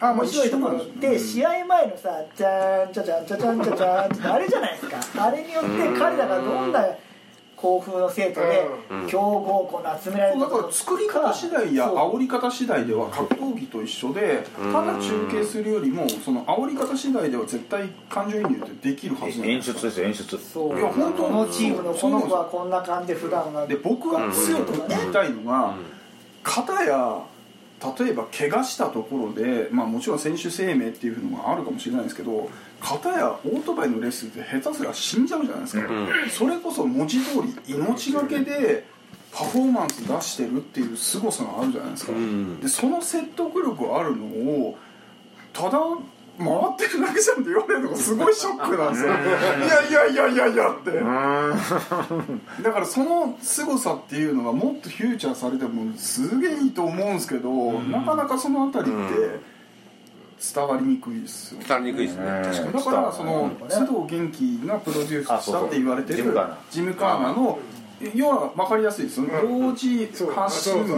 [0.00, 6.84] あ面白いところって試合前のさ「じゃーんちゃちゃんちゃちゃんちゃちゃん」ってあれじゃないですかあれによって彼らがどんな
[7.54, 25.74] 校風の生徒でうん強豪校の集められただから作り方次第や煽り方次第では格闘技と一緒でうんただ中継するよりもその煽り方次第では絶対感情移入ってできるはず演出ですよ演出そういや本当このチームのこの子はこんな感じで普段はで僕が強く言いたいのが
[26.42, 27.18] 片や
[27.98, 35.88] 例えば怪我したところで、まあ、もちろん選手生命っていうのがあるかもしれないですけど片やオートバイのレースって下手すら死んじゃうじゃないですか、
[36.30, 38.84] それこそ文字通り命がけで
[39.32, 42.60] パフォーマンス出してるっていう凄さがあるじゃないですか、ん。
[42.60, 44.78] でその説得力あるのを
[45.52, 45.78] ただ
[46.38, 49.12] 回ってるだけじゃんって言われるのがすごいショックなんですよ。
[49.92, 50.92] いやいやいやいやいやって。
[52.62, 59.40] だからその凄さっていうのがもっとフューチャーされてもすげえいいと思うんですけど、なかなかそのあたりって
[60.54, 61.66] 伝わりにくいですよね。
[61.68, 62.24] 伝わりにくいですね。
[62.24, 62.42] うん。
[62.42, 62.72] 確かに。
[62.72, 63.66] だからそのうん。
[63.68, 66.24] 須藤元気がプロデュースしたって言われてる
[66.70, 67.58] ジムカーナの
[68.14, 70.96] 要は分かりやすいですよ同時発信同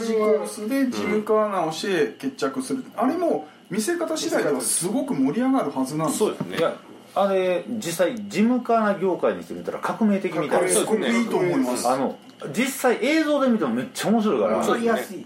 [0.00, 2.84] じコースでジムカーナをして決着する。
[2.96, 6.58] あれも見せ方次第ではすごく盛り上がるはずなんですよそうですね。
[6.58, 6.76] いや
[7.14, 10.68] あれ実際ジムカーナ業界にしてみたら革命的みたいな。
[10.68, 11.88] すごくいいと思います。
[11.88, 12.18] あの
[12.52, 14.58] 実際映像で見てもめっちゃ面白いから。
[14.58, 15.24] 分かりやすい。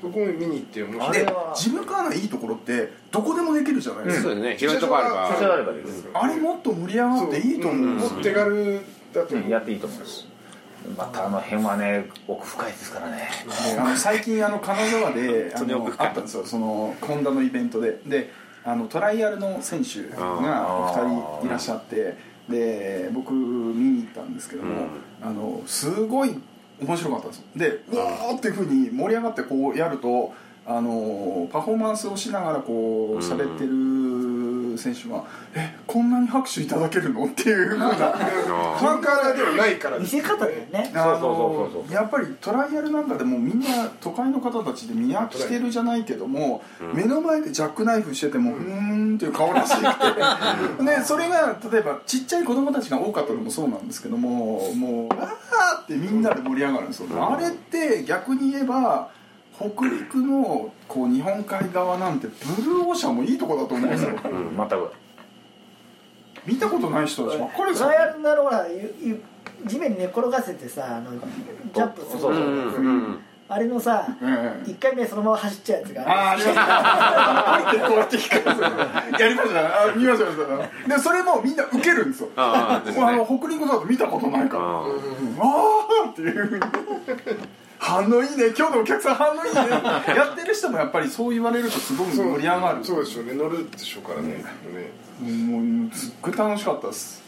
[0.00, 1.18] そこ見に行って面あ白い。
[1.18, 4.56] でれはジムカーナいいところってどこでもできるじゃないですか、そうですね。
[4.58, 7.94] 広いとこあればあればいいですあれもっと盛り上がっていいと思う。
[7.94, 7.98] ん。
[7.98, 8.80] ですよもっと手軽
[9.14, 9.50] だと思ううん。
[9.50, 10.26] やっていいと思います
[10.96, 13.28] またあの辺はね奥深いですからね。
[13.78, 17.98] あの最近あの金沢であのあったんですよそのホンダのイベントで。
[18.06, 18.30] で
[18.66, 21.02] あのトライアルの選手があー。
[21.02, 22.16] 2人いらっしゃって
[22.48, 24.86] で僕見に行ったんですけども、
[25.22, 26.38] あのすごい
[26.80, 27.44] 面白かったんですよ。
[27.56, 30.32] でうわーっていうふうに盛り上がってこうやると
[30.66, 33.70] あのパフォーマンスをしながらこう喋ってる
[34.78, 35.22] 選手が
[35.54, 37.88] 「えこんなに拍手いただけるの?」っていうふうな。
[37.88, 39.24] ファンカー。
[39.34, 40.92] ではないから見せ方だよね。
[40.94, 50.84] あそうそうそうそうのやっぱりトライアルなんかでもみんな都会の方たちで見飽きてるじゃないけども、目の前でジャックナイフしてても、うーんっていう顔らしくて。
[50.84, 59.08] で それが例えばちっちゃい子供たちが多かったのもそうなんですけどももう「あー!」ってみんなで盛り上がるんですよ、あれって逆に言えば
[59.56, 64.10] 北陸のこう日本海側なんてブルーオーシャンもいいとこだと思うんですよ。
[64.10, 64.92] うん全く
[66.46, 67.88] 見たことない人たちばっかりですよ。
[67.88, 68.66] トライアルなのほら
[69.66, 72.36] 地面に寝転がせてさあのジャンプするそうそうう。
[72.36, 77.78] んうんあれのさええ1回目そのまま走っちゃうやつがあああります。
[77.78, 82.30] ねこうやって引くやりましたねあ見ました見ましたでそれもみんな受けるんですよ。
[82.36, 84.64] ああですもうあのね北陸だと見たことないから。
[84.64, 86.46] あああーっていう。
[86.46, 86.62] ふうに
[87.78, 88.54] 反応いいね。
[88.56, 89.60] 今日のお客さん反応いいね。
[90.16, 92.84] やってる人もやっぱりそう言われるとすごく盛り上がる。
[92.84, 93.34] そうでしょうね。
[93.34, 94.28] 乗るでしょうからね。
[94.28, 94.44] ね。
[95.20, 97.22] もうすっごい楽しかったです。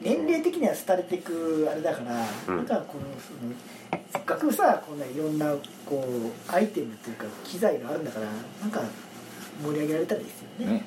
[0.00, 2.56] 年齢的には廃れていくあれだから、うん。
[2.58, 3.54] なんかこのその
[4.12, 5.54] せっかくさこんないろんな
[5.86, 8.26] こうアイテムというか機材があるんだから
[8.60, 8.82] なんか
[9.62, 10.72] 盛り上げられたらいいですよね。
[10.74, 10.86] ね。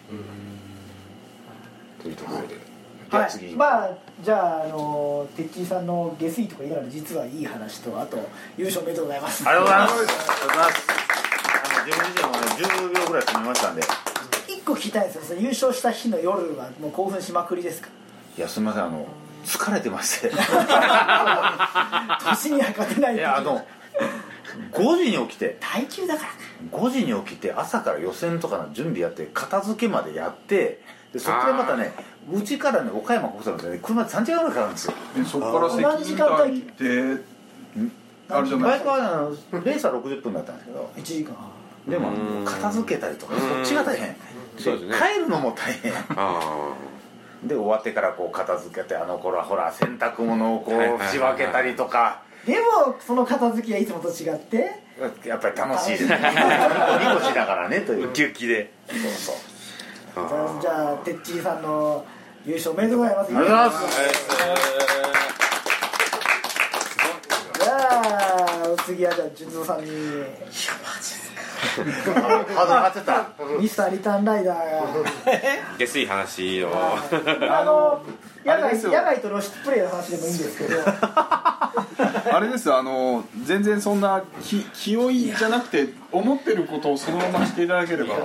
[2.01, 2.47] というところで。
[2.49, 2.58] じゃ
[3.10, 3.56] はい。
[3.56, 3.89] まあ
[4.24, 8.17] じゃああのてっちーさんの下水とか言いながら実はいい話とあと
[8.58, 9.48] 優勝おめでとうございます。
[9.48, 9.93] ありがとうございます。
[9.93, 10.88] ありがとうございます
[11.86, 12.39] 自分自身もね
[13.00, 13.82] 10秒ぐらい進みましたんで。
[14.48, 15.39] 一個聞きたいんですよ。
[15.39, 17.89] 優勝した日の夜はもう興奮しまくりですか？
[18.38, 18.84] いやすみません。
[18.84, 19.06] あの
[19.46, 20.30] 疲れてまして。
[22.30, 23.65] 年には勝てないいやあの
[24.72, 25.58] 5時に起きて。
[25.60, 26.30] 耐久だから
[26.80, 30.82] 5時に起きて朝から予選とかの準備やって片付けまでやって
[31.14, 31.94] でそこからまたね
[32.32, 34.94] うちからね岡山国際までね車で3時間ぐらいかかるんですよ。
[35.16, 37.24] でそこから何時間待機って
[38.30, 38.78] あるじゃないですか？
[38.78, 39.00] バイクはあ
[39.56, 40.92] のレースは60分だったんですけど。
[40.98, 41.36] 1時間。
[41.88, 44.16] でもうん片付けたりとかそっちが大変。
[44.60, 44.96] そうですね。
[44.98, 45.94] 帰るのも大変。
[46.10, 46.74] あ
[47.44, 54.88] で終わってからこう片付けてあの頃はほら洗濯物をこう仕分けたりとかでもその片付きはいつもと違って。
[55.26, 56.18] やっぱり楽しいですね。
[56.18, 59.00] ニコニコしながらねというウキウキでそう
[60.16, 62.04] そうじゃあじゃあてっちりさんの
[62.46, 63.38] 優勝おめでとうございます。
[63.38, 64.28] ありがとうございます
[67.60, 69.91] じゃあお疲次はじゃあ純三さんに。
[71.58, 71.91] ハードル
[72.54, 73.30] 上がってた。
[73.60, 76.69] ミスターリターンライダー下水話を。
[76.69, 78.02] があの
[78.45, 80.82] 野外野外と露出プレイの話でもいいんですけど。
[80.86, 88.15] あれですあの全然そんな気気負いじゃなくて思ってることをそのまましていただければ。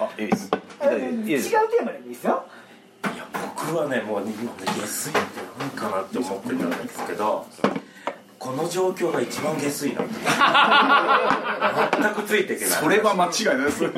[0.00, 0.50] あいいです。
[0.78, 2.44] あの違うテーマでもいいですよ。
[3.14, 5.20] いや僕はねもう今ね下水って
[5.58, 7.46] 何かなって思ってたんですけど
[8.38, 10.02] この状況が一番下水な
[12.00, 12.70] 全くついていけない。
[12.70, 13.82] それは間違いないです。
[13.82, 13.90] もう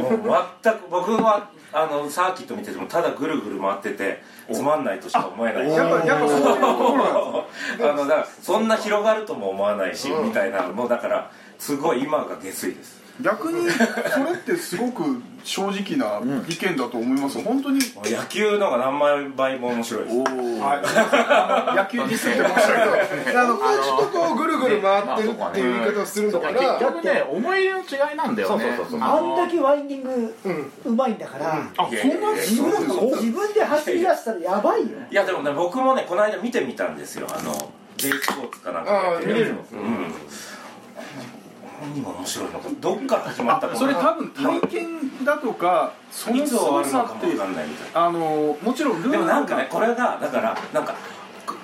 [0.62, 4.22] 全く僕はあのサーキット見ててもただぐるぐる回ってて
[4.52, 5.70] つまんないとしか思えない。
[5.70, 6.62] しやっぱやっぱそういうとこ
[6.96, 7.02] ろな
[7.92, 13.78] んあのだからそんな広がるとも思わないし、みたいなもうだからすごい今が下水です逆にそ
[14.24, 17.42] れってすごく正直な意見だと思います。
[17.42, 20.16] 本当に野球のが何万倍も面白いです。
[20.16, 21.76] はい。
[21.76, 23.40] 野球ディスってましたけど。
[23.40, 27.24] あのコーチとこうぐるぐる回ってるっていう言い方をするのかな結局ね。
[27.30, 28.64] 思い入れの違いなんだよね。
[28.64, 30.34] そうそうそうあんだけワインディング
[30.84, 32.70] うまいんだから、あそんな自分
[33.16, 34.88] 自分で走り出したらやばいよ。
[35.10, 37.26] いやでもね僕もねこの間見てみたんですよ。
[37.30, 39.60] あの J スポーツかなんかやってるやつあー見れるの？
[39.72, 40.14] うん
[41.80, 48.06] 何が面白いのかどっから始まったかそれ多分体験だとかそのいつ終わる凄さってのかも分かんないみたいな。
[48.06, 50.94] あのもちろんルールでもなんかねこれがだからなんか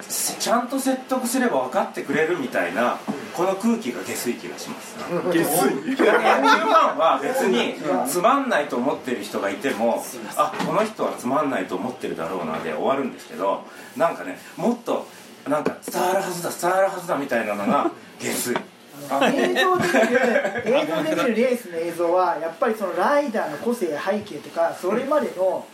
[0.09, 2.99] ちゃんと説得すれば分かってくれるみたいな
[3.35, 4.97] この空気が下水気がします。
[4.97, 5.97] 下水。
[5.97, 7.75] ファンは別に
[8.09, 10.03] つまんないと思ってる人がいても
[10.37, 13.65] あこの人はつまんないと思ってるだろうなで終わるんですけど
[13.97, 15.07] なんかねもっと
[15.49, 18.61] なんか伝わるはずだ伝わるはずだみたいなのが下水あ
[19.09, 25.65] の映像で見る 映像で見るレースの映像はやっぱりそのライダーの個性や背景とかそれまでの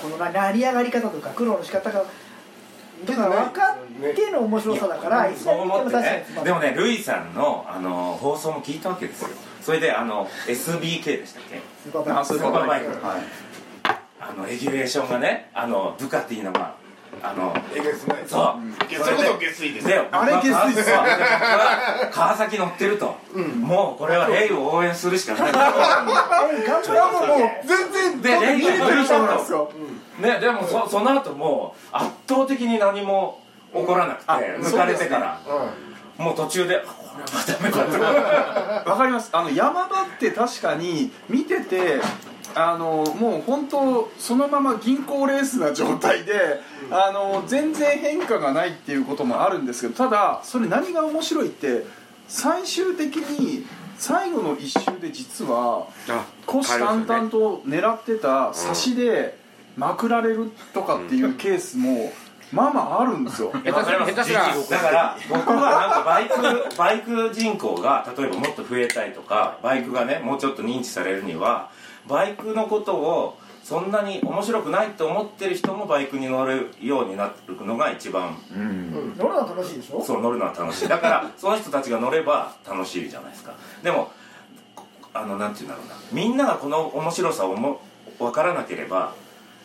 [0.00, 2.04] このな成り上がり方とか苦労の仕方が
[3.04, 3.76] だから分か
[4.10, 5.96] っての面白さだからいつそうでも見て
[6.36, 9.28] もでもねルイさんのあの放送も聞いたわけですよ。
[9.62, 11.60] それであの SBK でしたっけ？
[11.84, 12.86] スーパーバイク。
[14.20, 16.74] あのレギュレーションがねあのブカティのまあ
[17.22, 18.18] あのえげつない。
[18.26, 18.94] そう。
[18.94, 19.86] そういうこと下水です。
[19.86, 20.80] であれ下水。
[20.80, 23.16] っすよ僕は川崎乗ってると、
[23.60, 25.48] もうこれはレイを応援するしかない。
[25.50, 29.70] え頑張ろう全然でレイが見れてる人なんですよ。
[30.20, 33.40] ねでもそその後もう圧倒的に何も
[33.72, 35.40] 起こらなくて抜かれてから、
[36.16, 36.76] もう途中で
[38.86, 39.30] わかります。
[39.32, 42.00] あの山場って確かに見てて
[42.60, 51.84] あのもう本当そのまま銀行レースな状態で、あの全然変化がないっていうこともあるんですけどただそれ何が面白いって
[52.26, 53.64] 最終的に
[53.96, 55.86] 最後の一周で実は
[56.46, 59.38] 虎視眈々と狙ってた差しで
[59.76, 62.12] まくられるとかっていうケースも
[62.50, 63.52] まあまああるんですよ。
[63.52, 63.84] 下手
[64.64, 64.70] す。
[64.70, 71.70] だから僕はなんかバイクバイク人口が例えばもっと増えたいとかバイクがねもうちょっと認知されるには
[72.08, 78.36] バイクのことをそんなに面白くないと思ってる人もバイクに乗るようになるのが一番。
[78.50, 80.02] 乗るのは楽しいでしょ？
[80.02, 80.88] そう乗るのは楽しい。
[80.88, 83.52] だからその人たちが乗れば楽しいじゃないですか。
[83.82, 84.10] でも
[85.12, 85.94] あのなんていうんだろうな。
[86.12, 87.80] みんながこの面白さをも
[88.18, 89.14] 分からなければ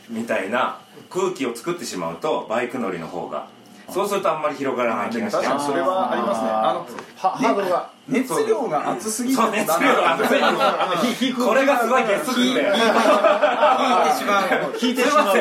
[0.10, 0.80] みたいな
[1.10, 3.48] 空気を作ってしまうとバイク乗りの方が
[3.90, 5.42] そうするとあんまり広がらない気がしそ
[5.74, 6.48] れはありますね。
[6.50, 9.48] あのはハードルが熱量が熱すぎ熱量
[9.96, 10.52] が熱いの
[11.46, 12.32] これがすごい引いてし
[14.26, 14.48] まう。
[14.82, 15.36] 引いてしまう。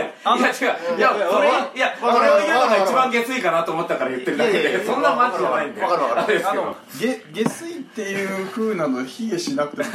[0.54, 0.98] すいや違う。
[0.98, 6.48] いやこれいやこれを言うのが一番下水かなと思ったから言ってるだけでそんなマジじゃないんでわかるわかる。
[6.48, 9.88] あの下下水っていう風なの卑下しなくてよ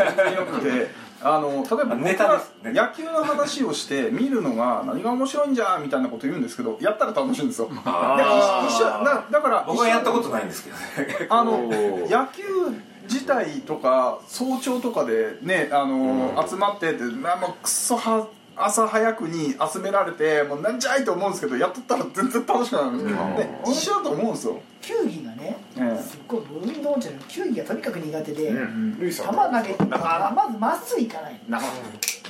[0.45, 0.89] くて
[1.21, 2.53] あの例えば僕ネタはです。
[2.63, 11.27] ね野球の話をして 見るのが何が面白いんじゃみたいなこと言うんですけどやったら楽しいんですよで一緒だだから僕はやったことないんですけどね。
[11.29, 11.57] あの
[12.09, 12.43] 野球
[13.03, 18.27] 自体とか早朝とかでねあの、集まっててなもうくっそは
[18.59, 27.19] 朝早くに集められてもうなんじゃいと思うんですけどやっとったら全然楽しくなるんですよ、で一緒だと思うんですよ、球技がねえすっごい運動音痴なの。
[27.27, 28.51] 球技がとにかく苦手で、
[28.99, 31.39] ルイさん球投げてまずまっすぐいかない。
[31.47, 31.69] 仲え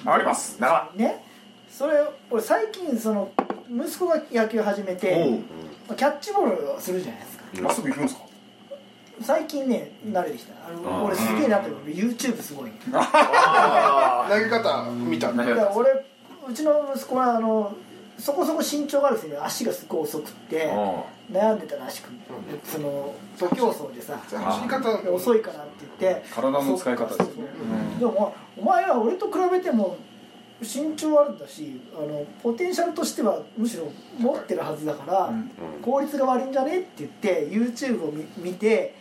[0.06, 0.58] あります。
[0.60, 1.24] 間ね。
[1.72, 1.94] それ
[2.30, 3.32] 俺最近その
[3.70, 5.40] 息子が野球始めて
[5.96, 7.44] キャッチボールをするじゃないですか。
[7.62, 8.22] まっすぐ行くんですか？
[9.22, 10.54] 最近ね慣れてきた。
[10.68, 12.72] あの俺すげえなって YouTube すごい。
[12.72, 13.00] 投
[14.40, 15.32] げ方見た。
[15.32, 15.90] んだだから俺
[16.50, 17.76] うちの息子はあの
[18.18, 20.72] そこそこ身長があるせいで足がすごい遅くって
[21.32, 22.10] 悩んでたらしく
[22.64, 25.12] その徒競走でさ走り方。
[25.12, 27.32] 遅いからって言って体の使い方ですよね。
[28.00, 29.98] でもお前は俺と比べても
[30.60, 35.32] 身長あるんだしあのポテンシャルとしてはむしろ持ってるはずだから、
[35.84, 38.96] 効率が悪いんじゃねって言って YouTube を見見て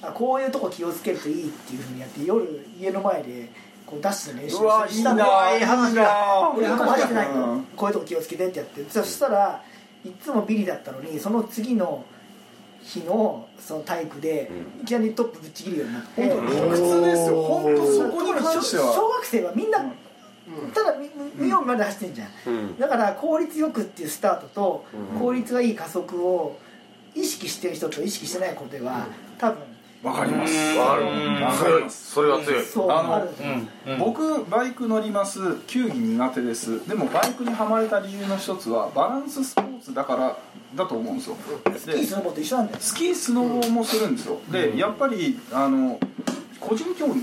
[0.00, 3.50] あこういうとこ気をつけるといいっていうふうにやって夜家の前で
[3.86, 6.50] こうダッシュの練習したんいいないい話がな。
[6.50, 7.64] 俺一個も走ってないとうん。
[7.76, 9.62] こういうとこ気をつけてってやってそしたら
[10.04, 12.04] いつもビリだったのにその次の
[12.82, 14.50] 日のその体育で
[14.82, 17.42] いきなりトップぶっちぎるようになって本当理屈ですよ。
[17.42, 18.92] 本当そこに関しては。
[18.92, 19.78] 小学生はみんな
[20.72, 22.28] ただ見見よう見まで走ってんじゃん。
[22.46, 22.78] うん。
[22.78, 24.84] だから効率よくっていうスタートと
[25.18, 26.58] 効率がいい加速を
[27.14, 29.06] 意識してる人と意識してない子では
[29.38, 29.58] 多分
[30.06, 30.54] わかります。
[30.78, 32.12] わかるわかります。
[32.12, 32.64] それは強い。
[32.64, 32.90] そう。
[32.92, 33.28] あのある
[33.98, 35.40] 僕バイク乗ります。
[35.66, 36.88] 球技苦手です。
[36.88, 40.38] でもバイクにはまれた理由の一つはバランススポーツだから
[40.76, 41.36] だと思うんですよ。
[41.76, 42.78] スキースノボと一緒なんだよ。
[42.80, 44.38] スキースノボもするんですよ。
[44.52, 45.98] でやっぱりあの
[46.60, 47.20] 個人競技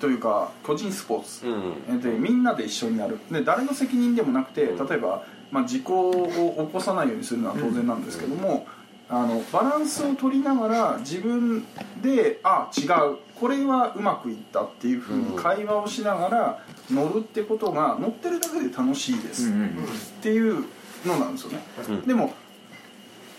[0.00, 1.46] というか個人スポーツ。
[1.46, 2.00] うん。
[2.00, 3.18] でみんなで一緒になる。
[3.30, 8.66] で誰の責任でもなくて例えば、まあ、事故を起こさないようにするのは当然なんですけども、
[9.10, 11.64] あのバランスを取りながら自分
[12.02, 13.18] であ違う。
[13.38, 19.50] これはうまくいったっていうふうに会話をしながら乗るってことが乗ってるだけで楽しいです。
[19.50, 19.52] っ
[20.20, 20.64] ていう
[21.06, 21.60] のなんですよね、
[22.04, 22.32] でも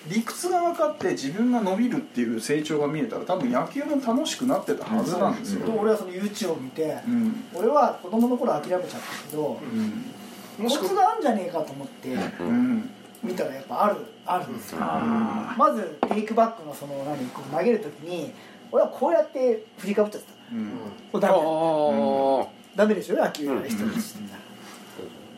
[0.08, 7.44] 理屈が分かって自分が伸びるっていう成長が見えたら多分野球も楽しくなってたはずなんですよ、と俺はその YouTube を見てうん。
[7.54, 8.98] 俺は子供の頃諦めちゃった
[9.30, 10.70] けどうん。
[10.70, 12.90] コツがあるんじゃねえかと思ってうん
[13.24, 14.80] 見たらやっぱあるあるんですよ。
[14.80, 18.34] まずテイクバックのその何こう投げる時に
[18.72, 20.34] 俺はこうやって振りかぶっちゃってた。
[20.54, 20.72] うん。
[21.12, 21.38] これダメ。
[21.38, 23.18] あダメでしょ？
[23.18, 24.16] 野球やる人たち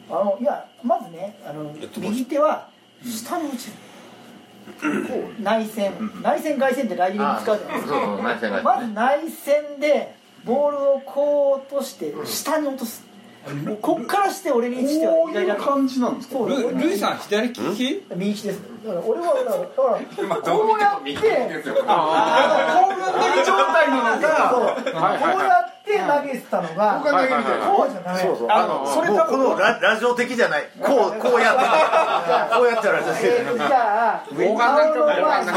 [0.09, 2.69] あのいやまずねあの右手は
[3.03, 3.73] 下に落ちる。
[5.07, 5.93] こう内線。
[6.21, 7.87] 内線外線ってライディング使うじゃないです
[8.51, 8.61] か。
[8.63, 10.15] まず内線で
[10.45, 13.03] ボールをこう落として下に落とす
[13.81, 15.61] こっからして俺にしてはこう意外だと。
[15.61, 16.35] いう感じなんですか？
[16.45, 17.61] ルルイさん左利き？
[18.15, 18.61] 右利きです。
[18.85, 21.01] だから俺はだからこうやってあのこうやっ
[23.33, 28.47] て状態なのかそうこうやって投げてたのがこうじゃダメそうそう。
[28.49, 30.69] あのそれこのララジオ的じゃない。
[30.79, 31.63] こうこうやって
[32.55, 33.13] こうやってラジオ
[33.57, 35.51] じゃあ顔の前の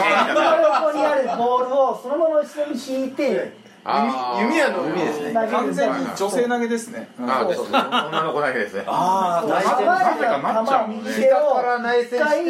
[0.63, 5.35] 横にあるボールをそのまま後ろに引いてあ弓矢の弓ですね。
[5.35, 7.09] 完全に女性投げですね。
[7.21, 8.85] あそうそう女の子だけですね。
[8.85, 11.61] そう構えた球を右手を
[12.01, 12.45] 一回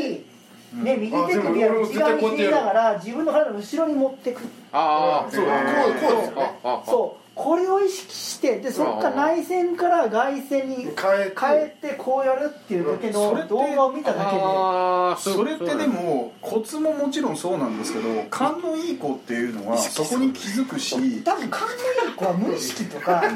[0.75, 0.97] ね。
[0.97, 11.35] 右手首は内側に引きながら自分の体の後ろに持ってくあそうこうこうですそうこれを意識してでそっから内線から外線に変えて。
[11.37, 14.43] 変えてこうやるっていうだけそれっての動画を見ただけで。
[14.43, 20.95] あそれってでもコツももちろんそうなんですけど勘のいい子っていうのはそこに気づくし。
[21.25, 23.23] 多分勘のいい子は無意識とか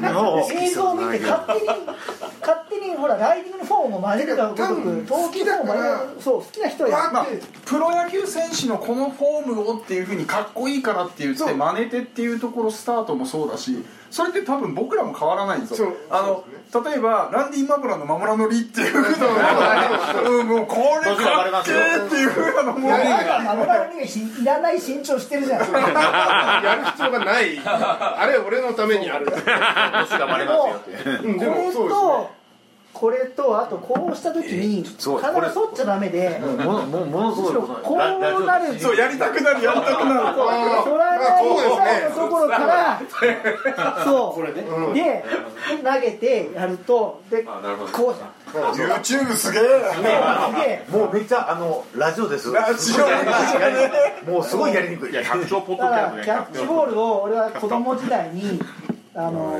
[0.53, 7.27] 映像を見て勝手に勝手にほらライディングのフォームを真似るがごとく投球フォームそう好きな人はやまあ、
[7.65, 15.89] プロ野球選手のこのフォームをっていうふうにかっこいいからって言って真似てっていうところスタートもそうだしそれって多分僕らも変わらないんですよ。
[15.89, 16.43] そうあの
[16.83, 25.59] 例えばランディ・マブラの「守らのり」っていうのをうんもうこれかっけーっていうふうなのもなんか守られるいらない身長してるじゃん。
[25.71, 27.61] やる必要がない。
[27.63, 29.27] あれ俺のためにやる。
[29.29, 31.09] 年がバレますよって。
[31.25, 31.89] うんでもそうですね。
[31.89, 32.38] と
[32.93, 43.01] これとあとこうした時にそう体反っちゃダメでものもものすごいこうなるそうやりたくなるやりたくなるトライアルのところから
[44.03, 45.23] そうで
[45.83, 52.93] 投げてやるとでこうじゃん YouTube すげえでもうめっちゃあのラジオですラジ
[54.27, 58.59] オもうすごいやりにくいいや100兆ポッだからキャッチボールを俺は子供時代に
[59.13, 59.55] あの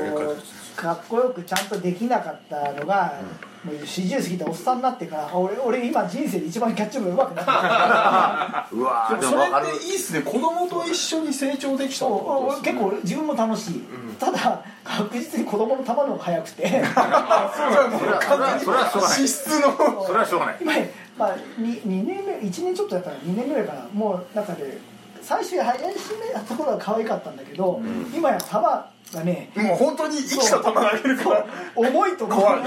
[0.80, 3.20] かっこよくちゃんとできなかったのが、
[3.62, 8.68] もう40過ぎたおっさんになってからあ俺俺今人生で一番キャッチボール上手くなった。
[8.72, 10.22] うわそれっていいっすね。
[10.22, 13.84] 子供と一緒に成長できたってことそうですね結構俺自分も楽しい、
[14.18, 16.66] ただ確実に子供の球の方が速くて。
[16.72, 17.90] それは
[18.64, 19.18] それはしょうがない。
[19.18, 20.04] 資質の。
[20.06, 20.56] それはしょうがない。
[20.60, 20.72] 今、
[21.18, 23.80] まあ、2, 2年目1年ちょっとやったら2年ぐらいかな。
[23.92, 24.78] もうなんかね
[25.22, 27.80] 最初速いめやった頃は可愛かったんだけど、
[28.14, 32.60] 今や球がねもう本当に生きた球投げるから重いと怖い。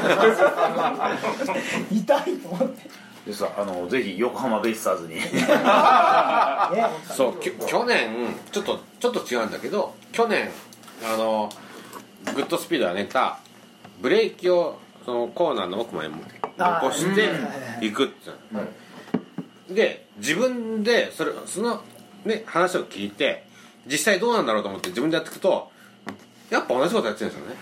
[1.92, 2.90] 痛いと思って。
[3.26, 5.16] でさあのぜひ横浜ベイスターズに。
[5.20, 5.24] ね。
[7.10, 10.50] そうき去年ちょっとちょっと違うんだけど去年
[11.06, 11.50] あの
[12.36, 13.40] グッドスピードがネタ
[14.02, 16.10] ブレーキをそのコーナーの奥まで
[16.58, 17.30] 残して
[17.86, 18.32] いくって
[19.74, 21.82] で自分でそれその、
[22.26, 23.46] ね、話を聞いて
[23.86, 25.72] 実際どうなんだろうと思って自分でやっていくと
[26.50, 27.56] やっぱ同じことやってるんですよね、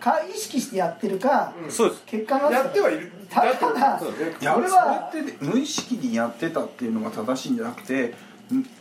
[0.00, 2.02] か意識してやってるかそうです。
[2.06, 3.12] 結果がやってはいる。
[3.30, 8.14] ただいや俺はそれって無意識にやってたっていうのが正しいんじゃなくて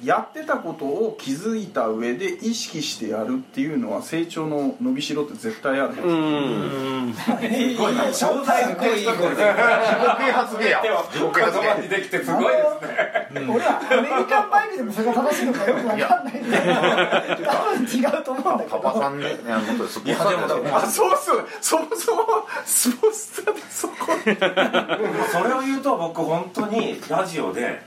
[0.01, 6.01] やってたことを気づいた上で意識してやるっていうのは成長の伸びしろって絶対ある。
[6.01, 7.11] うん。
[7.11, 7.43] 詳
[8.13, 9.15] 細のテストで自己
[10.17, 10.81] 啓発芸や
[11.11, 16.61] 自己啓発芸にできてすごいですね俺はアメリカンバイクでもそれが正しいのかよくわかんないんだ
[17.35, 22.23] けど多分違うと思うんだけパパどさんねいや本当にスポーツさんですよねあそうそうそもそも
[22.65, 23.95] スポーツスターでそこ。
[25.31, 27.81] それを言うと僕本当にラジオで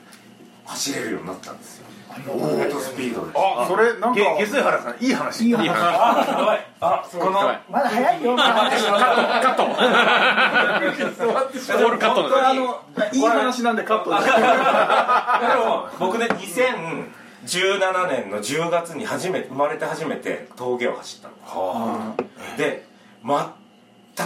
[0.66, 1.86] 走れるようになったんですよ
[2.28, 4.14] オートスピードであそれなんか。
[4.14, 5.46] げ下水原さんいい話。
[5.46, 5.68] いい話。
[6.80, 7.32] あこの。
[7.70, 8.32] まだ早いよ。
[8.32, 8.42] オール
[11.98, 12.22] カット。
[12.22, 12.28] の。
[12.28, 12.80] これあの
[13.12, 14.22] いい話なんでカットでで
[15.64, 22.16] も僕ね2017年の10月に初めて生まれて初めて峠を走ったの。
[22.56, 22.86] で
[23.24, 23.36] 全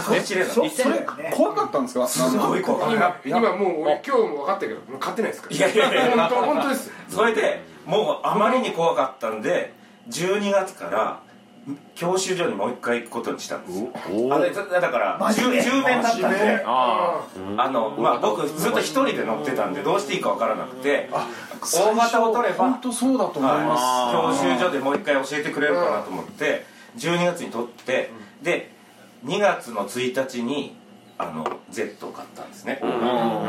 [0.01, 0.49] く走れない。
[0.49, 2.07] そそれ怖かったんですか？
[2.07, 3.29] すごい怖かった。
[3.29, 5.55] 今今もう俺今日も分かったけどもう勝てないですから。
[5.55, 6.27] いやいやいや。
[6.27, 6.91] 本当本当です。
[7.09, 9.73] それでもうあまりに怖かったんで
[10.09, 11.19] 12月から
[11.95, 13.89] 教習所にもう一回行くことにしたんですよ。
[14.31, 16.63] あれだだから10真面目10面だったんで。
[17.69, 21.09] のまあ僕ずっと一人で乗ってたんでどうしていいか分からなくて
[21.61, 23.81] 大型を取れば本当そうだと思います。
[23.81, 24.43] はい。
[24.43, 26.65] 教習所でもう一回教えてくれるかなと思って
[26.97, 28.11] 12月に取って
[28.43, 28.71] で
[29.25, 30.75] 2月の1日に
[31.17, 32.79] あの Z を買ったんですね。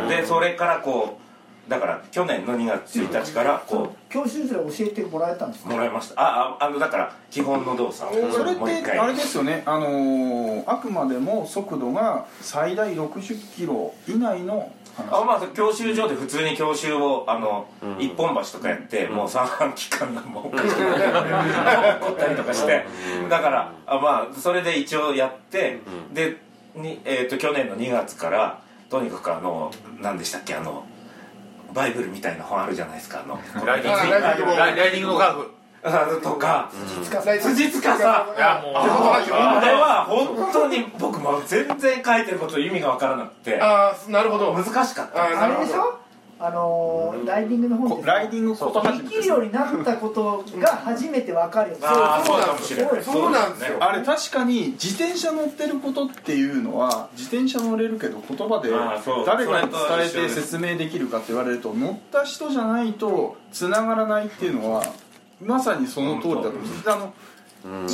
[0.09, 1.26] でそれからこう
[1.69, 6.21] だから去年の2月1日からこ教習所で教えてもらえたんですもらいました。
[6.21, 8.11] あああのだから基本の動作。
[8.11, 9.63] をそれってあれですよね。
[9.67, 15.23] あのーあくまでも速度が最大60キロ以内の話。
[15.23, 17.67] あまあ教習所で普通に教習をあの、
[17.99, 22.87] 一本橋とかやって、もう三半期間がもうおかしくなったりとかして、
[23.29, 25.81] だからあまあそれで一応やって、
[26.13, 26.37] で
[26.75, 30.87] に、えー、と去年の2月からとにかくあの何でしたっけあの
[31.77, 35.51] バイブルみたいな本あるじゃないですかあのライディングのカーフ
[35.85, 38.37] あとか、辻辻塚さん。
[38.37, 38.75] いやもう。
[38.75, 43.61] あれは本当に僕も全然書いてること意味が分からなくて。
[43.61, 44.53] ああなるほど。
[44.53, 46.06] 難しかったああれでしょ？
[46.39, 51.71] あのーライディングの本でライディングことできるようになったことが初めて分かる。
[51.71, 53.31] よあーそうそうかもしれないそう。
[53.31, 53.79] なんですよ。
[53.81, 58.71] あれ確かに自転車乗ってることっていうのは自転車乗れるけど言葉で
[59.25, 59.81] 誰かに伝
[60.25, 64.85] えて説明できるかって言われると乗った人じゃないと繋がらないっていうのは
[65.43, 66.61] まさにその通りだと思う。
[66.61, 66.63] ん。
[66.63, 67.15] ですあの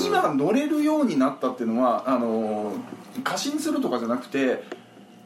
[0.05, 2.73] 今乗れるようになったっていうのはあの
[3.23, 4.65] 過信するとかじゃなくて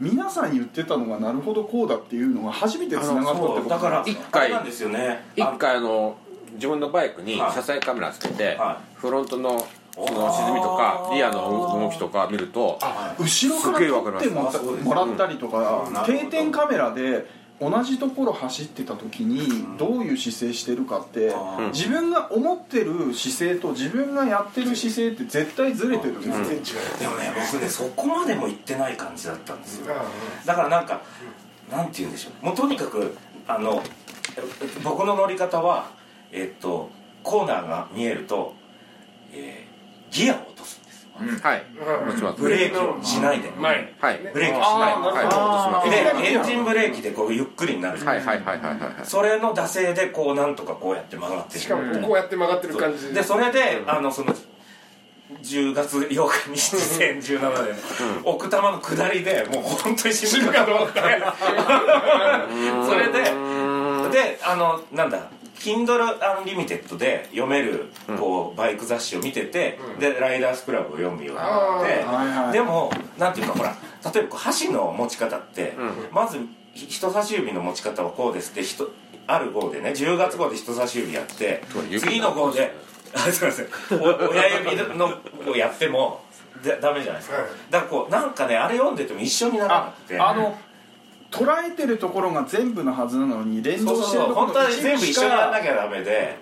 [0.01, 4.65] 皆さん言ってたのがなるほどこうだっていうのが初めて繋がったってことだから一回。
[4.65, 5.25] ですよね。
[5.35, 6.17] 一回あの
[6.55, 7.53] 自分のバイクにはい。
[7.53, 9.59] 車載カメラつけてはフロントの
[9.97, 12.79] その沈みとかリアの動きとか見ると
[13.19, 14.29] 後ろから撮って
[14.85, 17.27] もらったりとか定点カメラで
[17.59, 21.35] 同じところ走ってた時にどういう姿勢してるかって
[21.73, 26.81] 自分が思ってる姿勢と自分がやってる姿勢って絶対ずれてるんですよ。
[27.01, 29.95] でもね僕ねそこまでも行ってない感じだったんですよ。
[29.95, 30.05] あ
[30.45, 31.01] だからなんか
[31.71, 32.47] なんて言うんでしょう。
[32.47, 33.17] もうとにかく
[33.49, 33.83] あの
[34.37, 34.43] え
[34.85, 35.91] 僕の乗り方は
[36.33, 36.91] えっと
[37.23, 38.55] コーナーが見えると、
[39.33, 39.77] えー
[40.13, 40.81] ギアを落とす
[41.43, 41.67] はい。
[42.17, 43.51] ちますブレーキをしないで。
[43.51, 44.19] 前はい。
[44.33, 44.95] ブレーキをしない。
[44.95, 48.93] はいでエンジンブレーキでこうゆっくりになるじゃないはいはいはいはいはいはい。
[49.05, 52.17] それの惰性でこうなんとかこうやって曲がってるしかもこう。
[52.17, 54.35] やって曲がってる感じでそれであのその
[55.43, 56.15] 10月8日
[56.51, 57.75] に2017年
[58.25, 61.01] 奥多摩の下りでもう本当に死ぬかと思って。
[62.87, 63.25] それで
[64.11, 65.19] であのなんだ
[65.59, 67.87] Kindle Unlimited で読める
[68.19, 73.77] こうバイク雑誌を見てて、でライダースクラブを読むようになって、でもなんていうかほら
[74.13, 75.75] 例えば箸の持ち方って、
[76.13, 76.39] まず
[76.75, 78.91] ひ人差し指の持ち方はこうですって人
[79.27, 82.75] ある号でね10月号で人差し指やって指次の号で
[83.15, 83.67] あすいません。
[84.01, 86.21] お親指のをやっても
[86.65, 87.47] だダメじゃないですか、はい。
[87.71, 90.19] だからこうなんかねあれ読んでても一緒にならなあくて。
[90.19, 90.59] あの
[91.37, 96.39] 捉えてるところが全部のはずなのに連動してるところそう本当は全部一緒にやらなゃきゃダメで、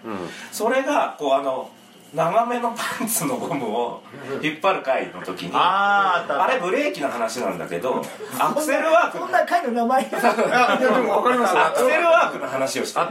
[0.52, 1.70] それがこうあの
[2.14, 4.02] 長めのパンツのゴムを
[4.40, 8.04] 引っ張る回の時にあーあれブレーキの話なんだけど
[8.38, 9.18] アクセルワーク。
[9.18, 10.02] そんな回の名前。
[10.02, 13.06] いやでも分かります アクセルワークの話をしてて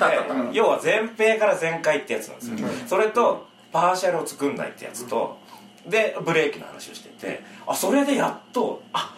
[0.54, 2.58] 要は前平から全開ってやつなんですよ、
[2.88, 5.38] それとパーシャルを作んないってやつと
[5.86, 9.14] でブレーキの話をしててあそれでやっとあ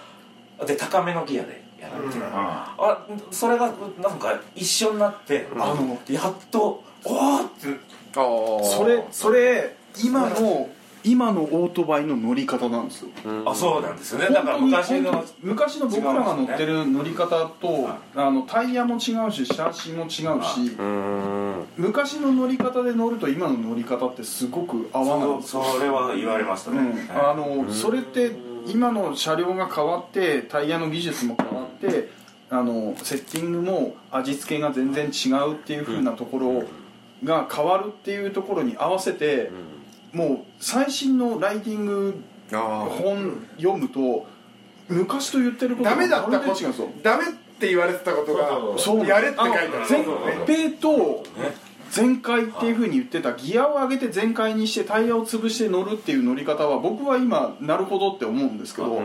[0.65, 3.71] で高めのギアでやられてる、あそれが
[4.01, 7.95] なんか一緒になって、あのやっとおーって。
[8.15, 10.69] それそれ今の
[11.03, 13.09] 今のオートバイの乗り方なんですよ。
[13.45, 14.29] あそうなんですよね。
[14.33, 18.99] だから本当に昔の昔の僕らが乗ってる乗り方と、あのタイヤも違う
[19.31, 21.65] しシャーシも違うし、うん。
[21.77, 25.63] 昔の乗り方で乗ると今の乗り方ってすごく合わないんですよ。
[25.63, 28.31] それは言われましたね、うん、あのそれって
[28.65, 32.09] 今の車両が変わってタイヤの技術も変わって
[32.49, 36.63] あのセッティングも味付けが全然違うっていう風なところ
[37.23, 39.51] が変わるっていうところに合わせて
[40.13, 42.23] もう最新のライディング
[42.53, 44.27] あ本読むと
[44.87, 47.27] 昔と言ってることダメだったまことダメっ
[47.59, 49.07] て言われてたことがそう。
[49.07, 50.45] やれって書いてある。
[50.45, 51.23] 前平と
[51.89, 58.99] 全開っていうふうに言ってたギアを上げて全開にしてタイヤを潰して乗るっていう乗り方は僕は今なるほどって思うんですけど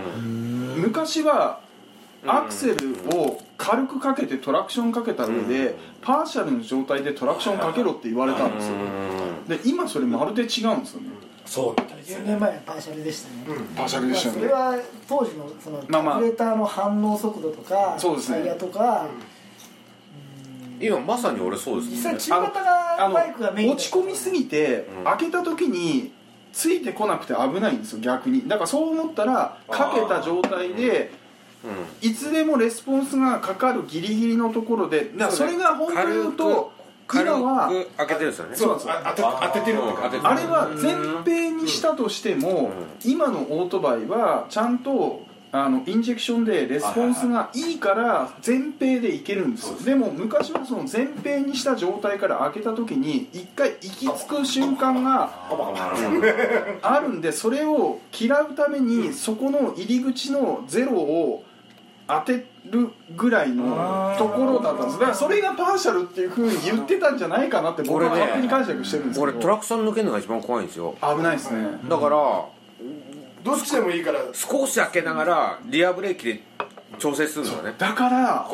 [0.76, 1.60] 昔は
[2.26, 8.74] アクセルを軽くかけてトラクションかけた上でパーシャルの状態でトラクションかけろって言われたんですよ。
[9.48, 11.08] で今それまるで違うんですよね。
[11.46, 11.80] そう。
[11.80, 14.42] みたいです10年前はパーシャルでしたね、パーシャルでしたね。
[14.46, 16.14] れは当時のそのまあまあ。
[16.14, 18.38] カルレーターの反応速度とか、そうですね。
[18.38, 19.06] タイヤとか、
[20.80, 22.20] 今まさに俺そうです実ね。
[22.20, 26.12] 際中型がバイクがメインだ落ち込みすぎて開けた時に
[26.52, 28.48] ついてこなくて危ないんですよ逆に。
[28.48, 31.12] だからそう思ったらかけた状態で
[32.00, 36.72] いつでもレスポンスがかかるギリギリのところでだからそれが本当に言うと
[37.06, 38.56] 軽今はく開けてるんですよね。
[38.56, 38.88] そうなんです。
[38.88, 39.78] よあ当て当ててる
[40.22, 40.94] あれは前
[41.24, 42.70] 平にしたとしても
[43.04, 49.78] 今のオートバイはちゃんとあのインジェクションでレスポンスがいいから前平でいけるんですよ。
[49.84, 55.32] でも昔はその前平にした状態から開けた時に一回行き着く瞬間が
[56.82, 61.44] あるんでそれを嫌うためにそこの入り口のゼロを
[62.10, 64.98] 当てるぐらいのところだったんです。
[64.98, 69.32] だからそれがパーシャルっていうふうに言ってたんじゃないかなって僕は勝手に解釈してるんですけど。
[69.32, 70.96] 俺トラクション抜けるのが一番怖いんですよ。
[71.00, 71.66] 危ないですね。
[71.88, 72.16] だから
[73.42, 74.20] どっちでもいいから。
[74.32, 76.42] 少し開けながらリアブレーキで
[76.98, 77.74] 調整するのね。
[77.78, 78.48] だから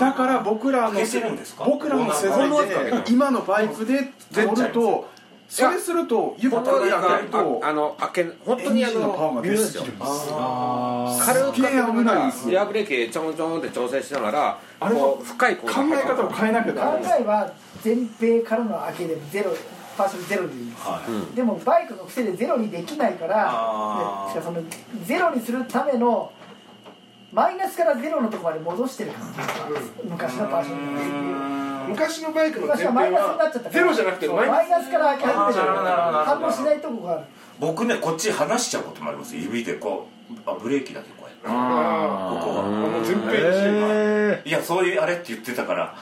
[0.00, 1.64] だから僕らの開けてるんですか？
[1.64, 5.08] 僕らの世代で今のバイクで乗ると
[5.48, 11.74] それするとゆっくり開けるとああの開け本当にあのパワーのが出すぎるんです軽く危ない。
[12.04, 17.52] がらんですよリアブレーキでちょんちょんって調整しながらあれ深いコ考え方を変えなきゃダメ考えは
[17.84, 19.52] 前平からの開けでゼロ
[19.96, 21.00] パーシャルゼロでいいんです、は
[21.32, 21.36] い。
[21.36, 24.62] でもバイクの癖でゼロにできないからしかもその
[25.04, 26.32] ゼロにするための
[27.32, 33.70] マイナスからゼロのところまで戻してる感じ昔のパーシャルの昔のバイクの前昔はマイナスになっちゃったから。
[33.72, 37.24] ゼロじゃなくてマイナマイナスから開け始め反応しないとこがある。
[37.60, 39.36] 僕ねこっち離しちゃうこともあります。
[39.36, 41.40] 指でこうあブレーキだけこうやって。
[41.46, 45.94] あここがあもう前平にしてるえいやそういうあれって言ってたから。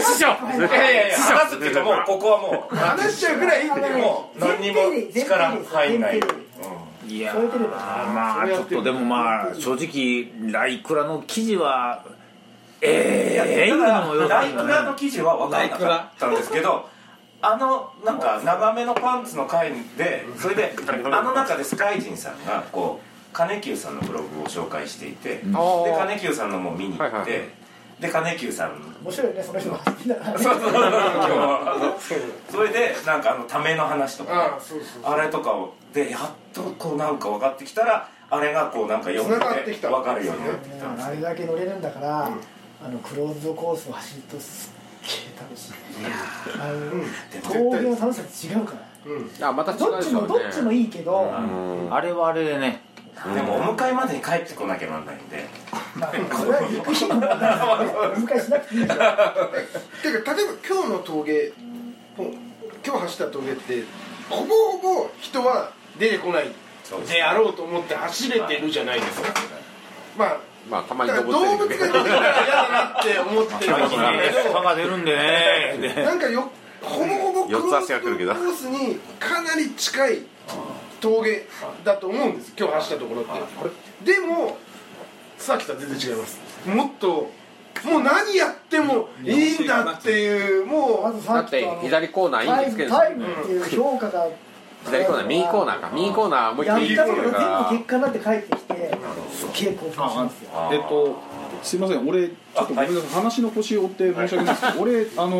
[0.00, 0.26] 師匠。
[0.26, 0.28] い
[0.60, 4.76] やいやいや離すっていうかもうここはもう話しちゃうぐらいもう何にも
[5.14, 12.04] 力入んないようにいやまあちょっとでもまあ正直ライクラの記事は
[12.80, 16.88] ええだかー、のもよらライクラの記事は分からなかったんですけど
[17.40, 20.74] あのなんか長めのパンツの回でそれで
[21.12, 27.64] あの中でスカイジンさんがこう金久さんのブログを紹介していてで金久さんのも見に行はいはいって
[28.00, 30.62] で金久さん面白いねその人がそうそう
[31.98, 32.18] そう
[32.50, 35.12] それでなんかあのための話とかねああそうそう。
[35.12, 36.20] あれとかをでやっ
[36.52, 39.40] とこうなんか分かってきたらあれがこうなんか読んで分
[40.04, 42.30] かるようになってきたんですあれだけ乗れるんだから、
[42.82, 44.72] あのクローズドコースを走るとす
[45.02, 45.72] っげえ楽しい。
[46.60, 48.74] あの峠の楽しさって違うか
[49.40, 49.48] ら。
[49.48, 50.20] あまた違どっちうでしょ。
[50.22, 51.30] もどっちもいいけど、
[51.90, 52.82] あれはあれでね。
[53.34, 55.44] でもお迎えまでに帰ってこなきゃなんないんで。
[55.94, 58.14] まあ、それは行く日の問題ですよね。
[58.16, 59.04] お迎えしなくていいじゃんて
[60.22, 61.52] か例えば今日の峠
[62.16, 62.34] ほ
[62.84, 63.84] 今日走った峠って
[64.28, 66.50] ほぼほぼ人は出てこない
[66.82, 69.28] そうですであろうと思って走れてるじゃないですか。
[70.18, 70.38] まあ
[70.70, 76.50] まあたまに動物動物が出てきたら嫌だなって思ってるかもしれないけ歯が出るんでねどなんかよ
[76.82, 78.34] ほぼほぼクロ四つ足が来るけど。
[78.34, 80.22] コースにかなり近い
[81.00, 81.46] 峠
[81.84, 82.52] だと思うんです。
[82.58, 83.24] 今日走ったところっ
[84.04, 84.12] て。
[84.12, 84.58] でも
[85.38, 86.40] さっきとは全然違います。
[86.66, 87.30] もっと
[87.84, 94.26] もう何やってもいいんだっていうもうまずさっきとあのだって左コーナーいいんですけどタイムタイムっていう評価が
[94.84, 95.90] 左コーナー右コーナーか。
[95.94, 98.98] 右コーナーもう一やっ回右コーたことがナー全部結果になって帰ってきて
[99.32, 100.50] すっげえ興奮しますよ。
[100.72, 101.16] えっと
[101.62, 102.06] すいません。
[102.08, 103.10] 俺ちょっとごめんなさい。
[103.10, 105.36] 話の腰を折って申し訳ないですけど 俺あの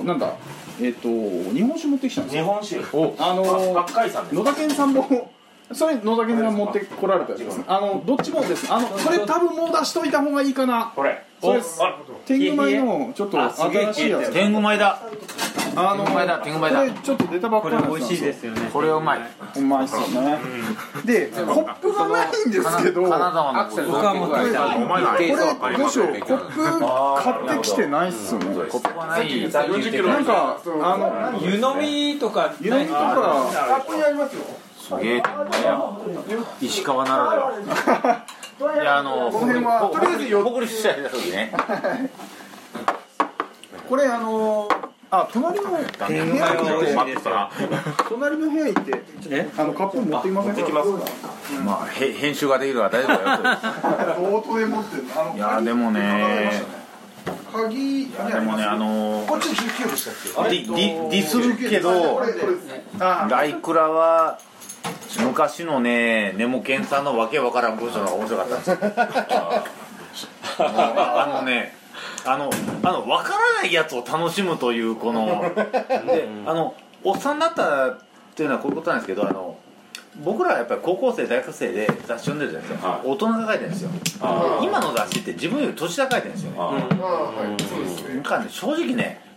[0.00, 0.32] ーなんだ
[0.80, 2.80] えっと日本酒持ってきたんです日よ本酒？
[3.18, 5.30] あのあ赤井さんです野田健さんも
[5.72, 8.72] それ野田健さん持ってこられたやつですあのどっちもです。
[8.72, 10.92] あのそれ多分もう出しといた方がいいかな。
[10.96, 11.80] これそれです。
[12.24, 14.32] 天狗米のちょっと新しいやつ。
[14.32, 15.02] 天狗米だ。
[15.74, 16.38] あの天狗前だ。
[16.38, 18.32] 天狗前だこれちょっと出たばっかりなんですよ。
[18.32, 18.70] すよね。
[18.72, 19.20] これうまい
[19.56, 20.38] うまいっすよね。
[21.04, 31.78] でコップがないんですけどこ金沢の僕は持ってきたお前られどうしようコップ買ってきてないっすよねコップがない40キロなんかあの湯飲
[32.14, 34.42] みとか湯飲みとかあここにありますよ
[34.78, 35.22] すげえ
[36.60, 38.26] 石川ならでは
[38.62, 41.52] いやあのこの辺はとりあえず北陸したい時ね。
[43.88, 44.68] これあの
[45.10, 45.98] あ隣の部屋行って。
[48.08, 49.04] 隣の部屋行って
[49.58, 50.62] あのカップ持ってきませんか？
[51.64, 56.82] まあへ編集ができるから大丈夫だよオートで持ってるあのいやでもね。
[57.52, 60.14] 鍵でもねあのこっち19でしたっ
[60.48, 60.50] け？
[60.50, 62.54] ディディディスるけどこれこれ。
[62.54, 64.38] ですライクラは
[65.24, 68.78] 昔のねネモケンさんのわけわからん文章が面白かったんですよ。
[70.58, 71.74] あのね
[72.24, 72.50] あの
[72.82, 75.26] あの分からないやつを楽しむというこの
[76.06, 77.98] であのおっさんだったっ
[78.34, 79.58] ていうのはこういうことなんですけどあの
[80.22, 83.90] 僕らはやっぱり高校生大学生で雑誌読んでるじゃないですか、大人が書いてるんですよ。
[84.62, 86.56] 今の雑誌って自分より年下が書いてるんですよね。
[87.76, 88.16] うですね。
[88.16, 89.31] だからね正直ね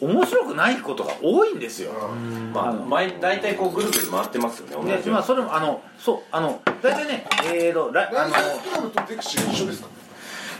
[0.00, 1.90] 面白くないことが多いんですよ。
[2.54, 9.88] まあ前大体こうぐるぐる回ってますよね同じでまあそれもあのそうあの大体ねえーとらあのライフスクラブとデクシー一緒ですか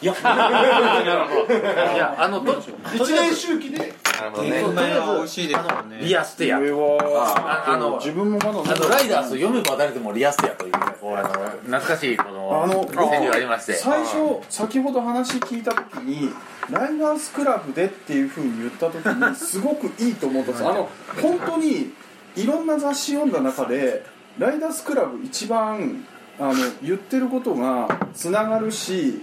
[0.01, 2.61] いやいやあのとと
[2.95, 3.79] 一りあえず年周期で。
[3.79, 4.61] なるほどね。
[4.61, 10.79] うまいの美味しいですもんねリアステアああの自分もまだあのライダース読めば誰でもリアステアというね。
[11.01, 13.75] こうあの懐かしいこのあの川柳がありまして。
[13.75, 14.17] 最初
[14.49, 16.31] 先ほど話聞いた時に
[16.71, 20.89] ライダースクラブでっていうふうに言った時にすごくいいと思ったんですあの
[21.23, 21.93] 本当に
[22.37, 24.05] いろんな雑誌読んだ中で
[24.39, 26.05] ライダースクラブ一番
[26.41, 29.23] あの言ってることがつながるし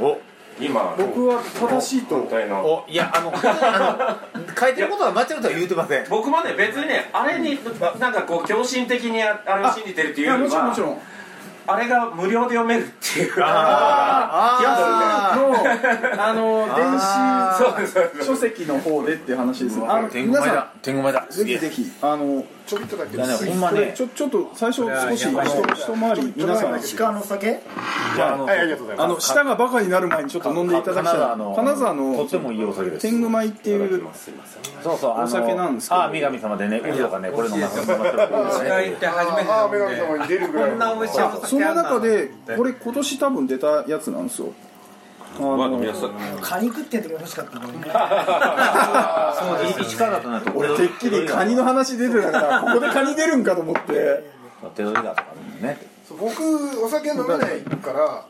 [0.00, 0.18] お
[0.60, 6.06] 今僕は正しいとおいやあのあの書いてることは間違うとは言うてません。
[6.08, 7.58] 僕もね別にねあれに
[8.00, 10.98] なんかこう狂信的にああれを信じてるっていうよりはもちろんもちろん。
[11.68, 13.32] あれが無料で読めるっていう。
[13.42, 15.52] あの
[16.22, 21.26] あの電子書籍の方でっていう話ですあの天狗前だ天狗前だ。
[21.28, 23.16] ぜひぜひあのちょびっとだけ。
[23.16, 23.92] いやねほんまね。
[23.96, 25.46] ちょちょっと最初少し一一回
[26.16, 26.80] り皆さん。
[26.96, 27.46] 鹿の酒？
[27.46, 29.04] はいありがとうございます。
[29.04, 31.16] あの舌がバカになる前にちょっと飲んでいただきたい。
[31.16, 33.02] 金沢のとってもいいお酒です。
[33.08, 34.02] 天狗米っていう
[34.82, 36.00] そうそうお酒なんですけど。
[36.00, 44.52] ああ女神様でねウリとかねこれ飲ませてもらってる鹿行って初めてああ飲んで女神様に出るぐらいこんな美味しいその中でこれ今年多分出たやつなんですよ
[46.40, 47.80] カニ食ってん時欲しかったのに。
[47.80, 47.86] ね
[49.38, 54.36] そう石川だとなと俺てっきりカニの話出てたから ここでカニ出るんかと思って。
[54.74, 55.24] 手取りだとか
[55.60, 55.78] ね。
[56.08, 58.26] そう僕お酒飲めないから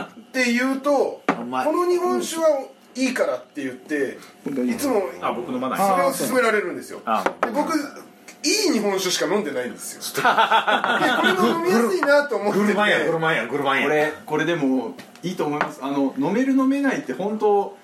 [0.00, 2.48] って言うとこの日本酒は
[2.94, 4.18] いいからって言って
[4.66, 5.78] いつもあ僕飲まない。
[5.78, 7.00] それを勧められるんですよ。
[7.04, 7.72] あで僕
[8.46, 10.02] いい日本酒しか飲んでないんですよ。
[10.14, 12.64] でこれ飲みやすいなと思ってて。
[12.64, 13.86] グルマンやグルマンやグルマンや。
[13.86, 15.80] これこれでもいいと思います。
[15.82, 17.76] あの飲める飲めないって本当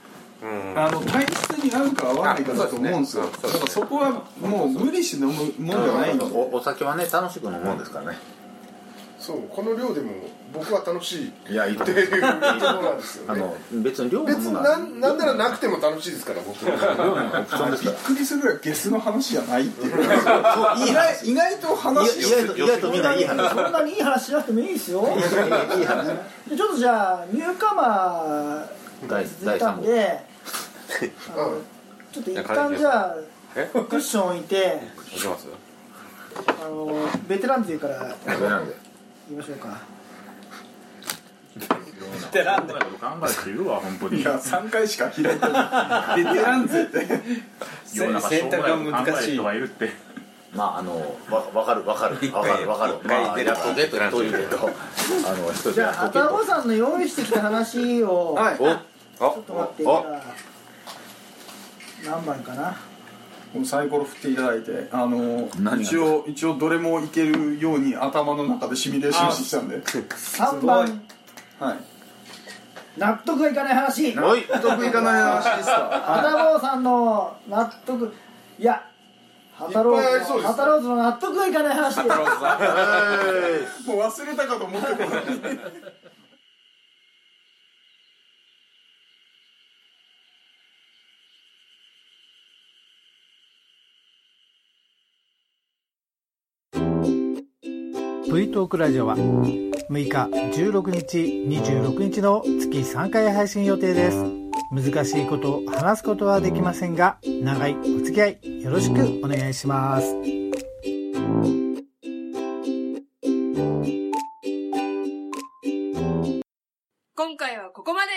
[0.76, 3.24] あの体質に合うか合わないかだと思うんですよ。
[3.24, 6.24] だからそこはもう無理して飲むもんじゃないの。
[6.26, 8.18] おお酒はね楽しく飲むもんですからね。
[9.18, 10.10] そうこの量でも
[10.52, 11.52] 僕は楽しい。
[11.52, 13.28] いやいいとっていうところなんですよね。
[13.28, 17.76] あの別に量別になんなんならなくても楽しいですから僕は。
[17.80, 19.92] びっくりするぐらいゲスの話じゃないっていう。
[19.92, 25.08] 意外意外と話意外と意外とみんないい話そんなにいい話しなくてもいいですよ。
[25.78, 26.06] いい話。
[26.48, 29.88] でちょっとじゃあニューカマー第続い第3部たんで
[31.00, 31.62] うん
[32.12, 33.14] ちょっと一旦じゃあ
[33.56, 34.80] えクッション置いて
[35.14, 35.48] いきます
[36.60, 38.16] あのベテラン勢から
[39.28, 39.91] 言いましょうか
[41.58, 44.22] ってなんだよ頑張る人いるわ本当に。
[44.22, 46.24] いや3回しか開いてない。
[46.24, 49.90] ベテラン選択 が難しい人はいるって。
[50.54, 52.16] まああのわ分かる分かる。
[52.16, 52.98] 分かる分かる。
[53.04, 54.70] まあやっとけとというけど
[55.26, 56.10] あのじゃ
[56.46, 58.34] さんの用意してきた話を。
[58.34, 58.54] はい。
[58.54, 59.92] おちょっと待ってじゃ
[62.14, 62.76] あ何番かな？
[63.54, 65.46] もうサイコロ振っていただいてあの
[65.78, 69.76] 一応一応どれもいけるように頭の中でシミュレーションしてきたんで。
[69.76, 71.02] 3番
[71.62, 71.78] はい。
[72.98, 74.14] 納得がいかない話。
[74.16, 76.58] 納得いかない話ですか。
[76.60, 78.12] さんの納得
[78.58, 78.82] いや
[79.54, 81.98] ハタローズハタローズの納得がいかない話。
[81.98, 82.08] もう
[84.00, 85.06] 忘れたかと思ってた
[98.28, 100.08] プリトークラジオは6日
[100.60, 104.24] 16日26日の月3回配信予定です。
[104.70, 110.14] 難しいことを話すことはできませんが長いお付き合いよろしくお願いします。
[117.14, 118.12] 今回はここまで。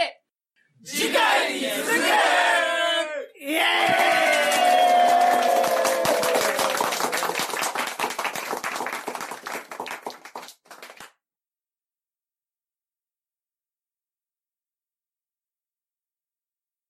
[0.84, 2.05] 次回に続く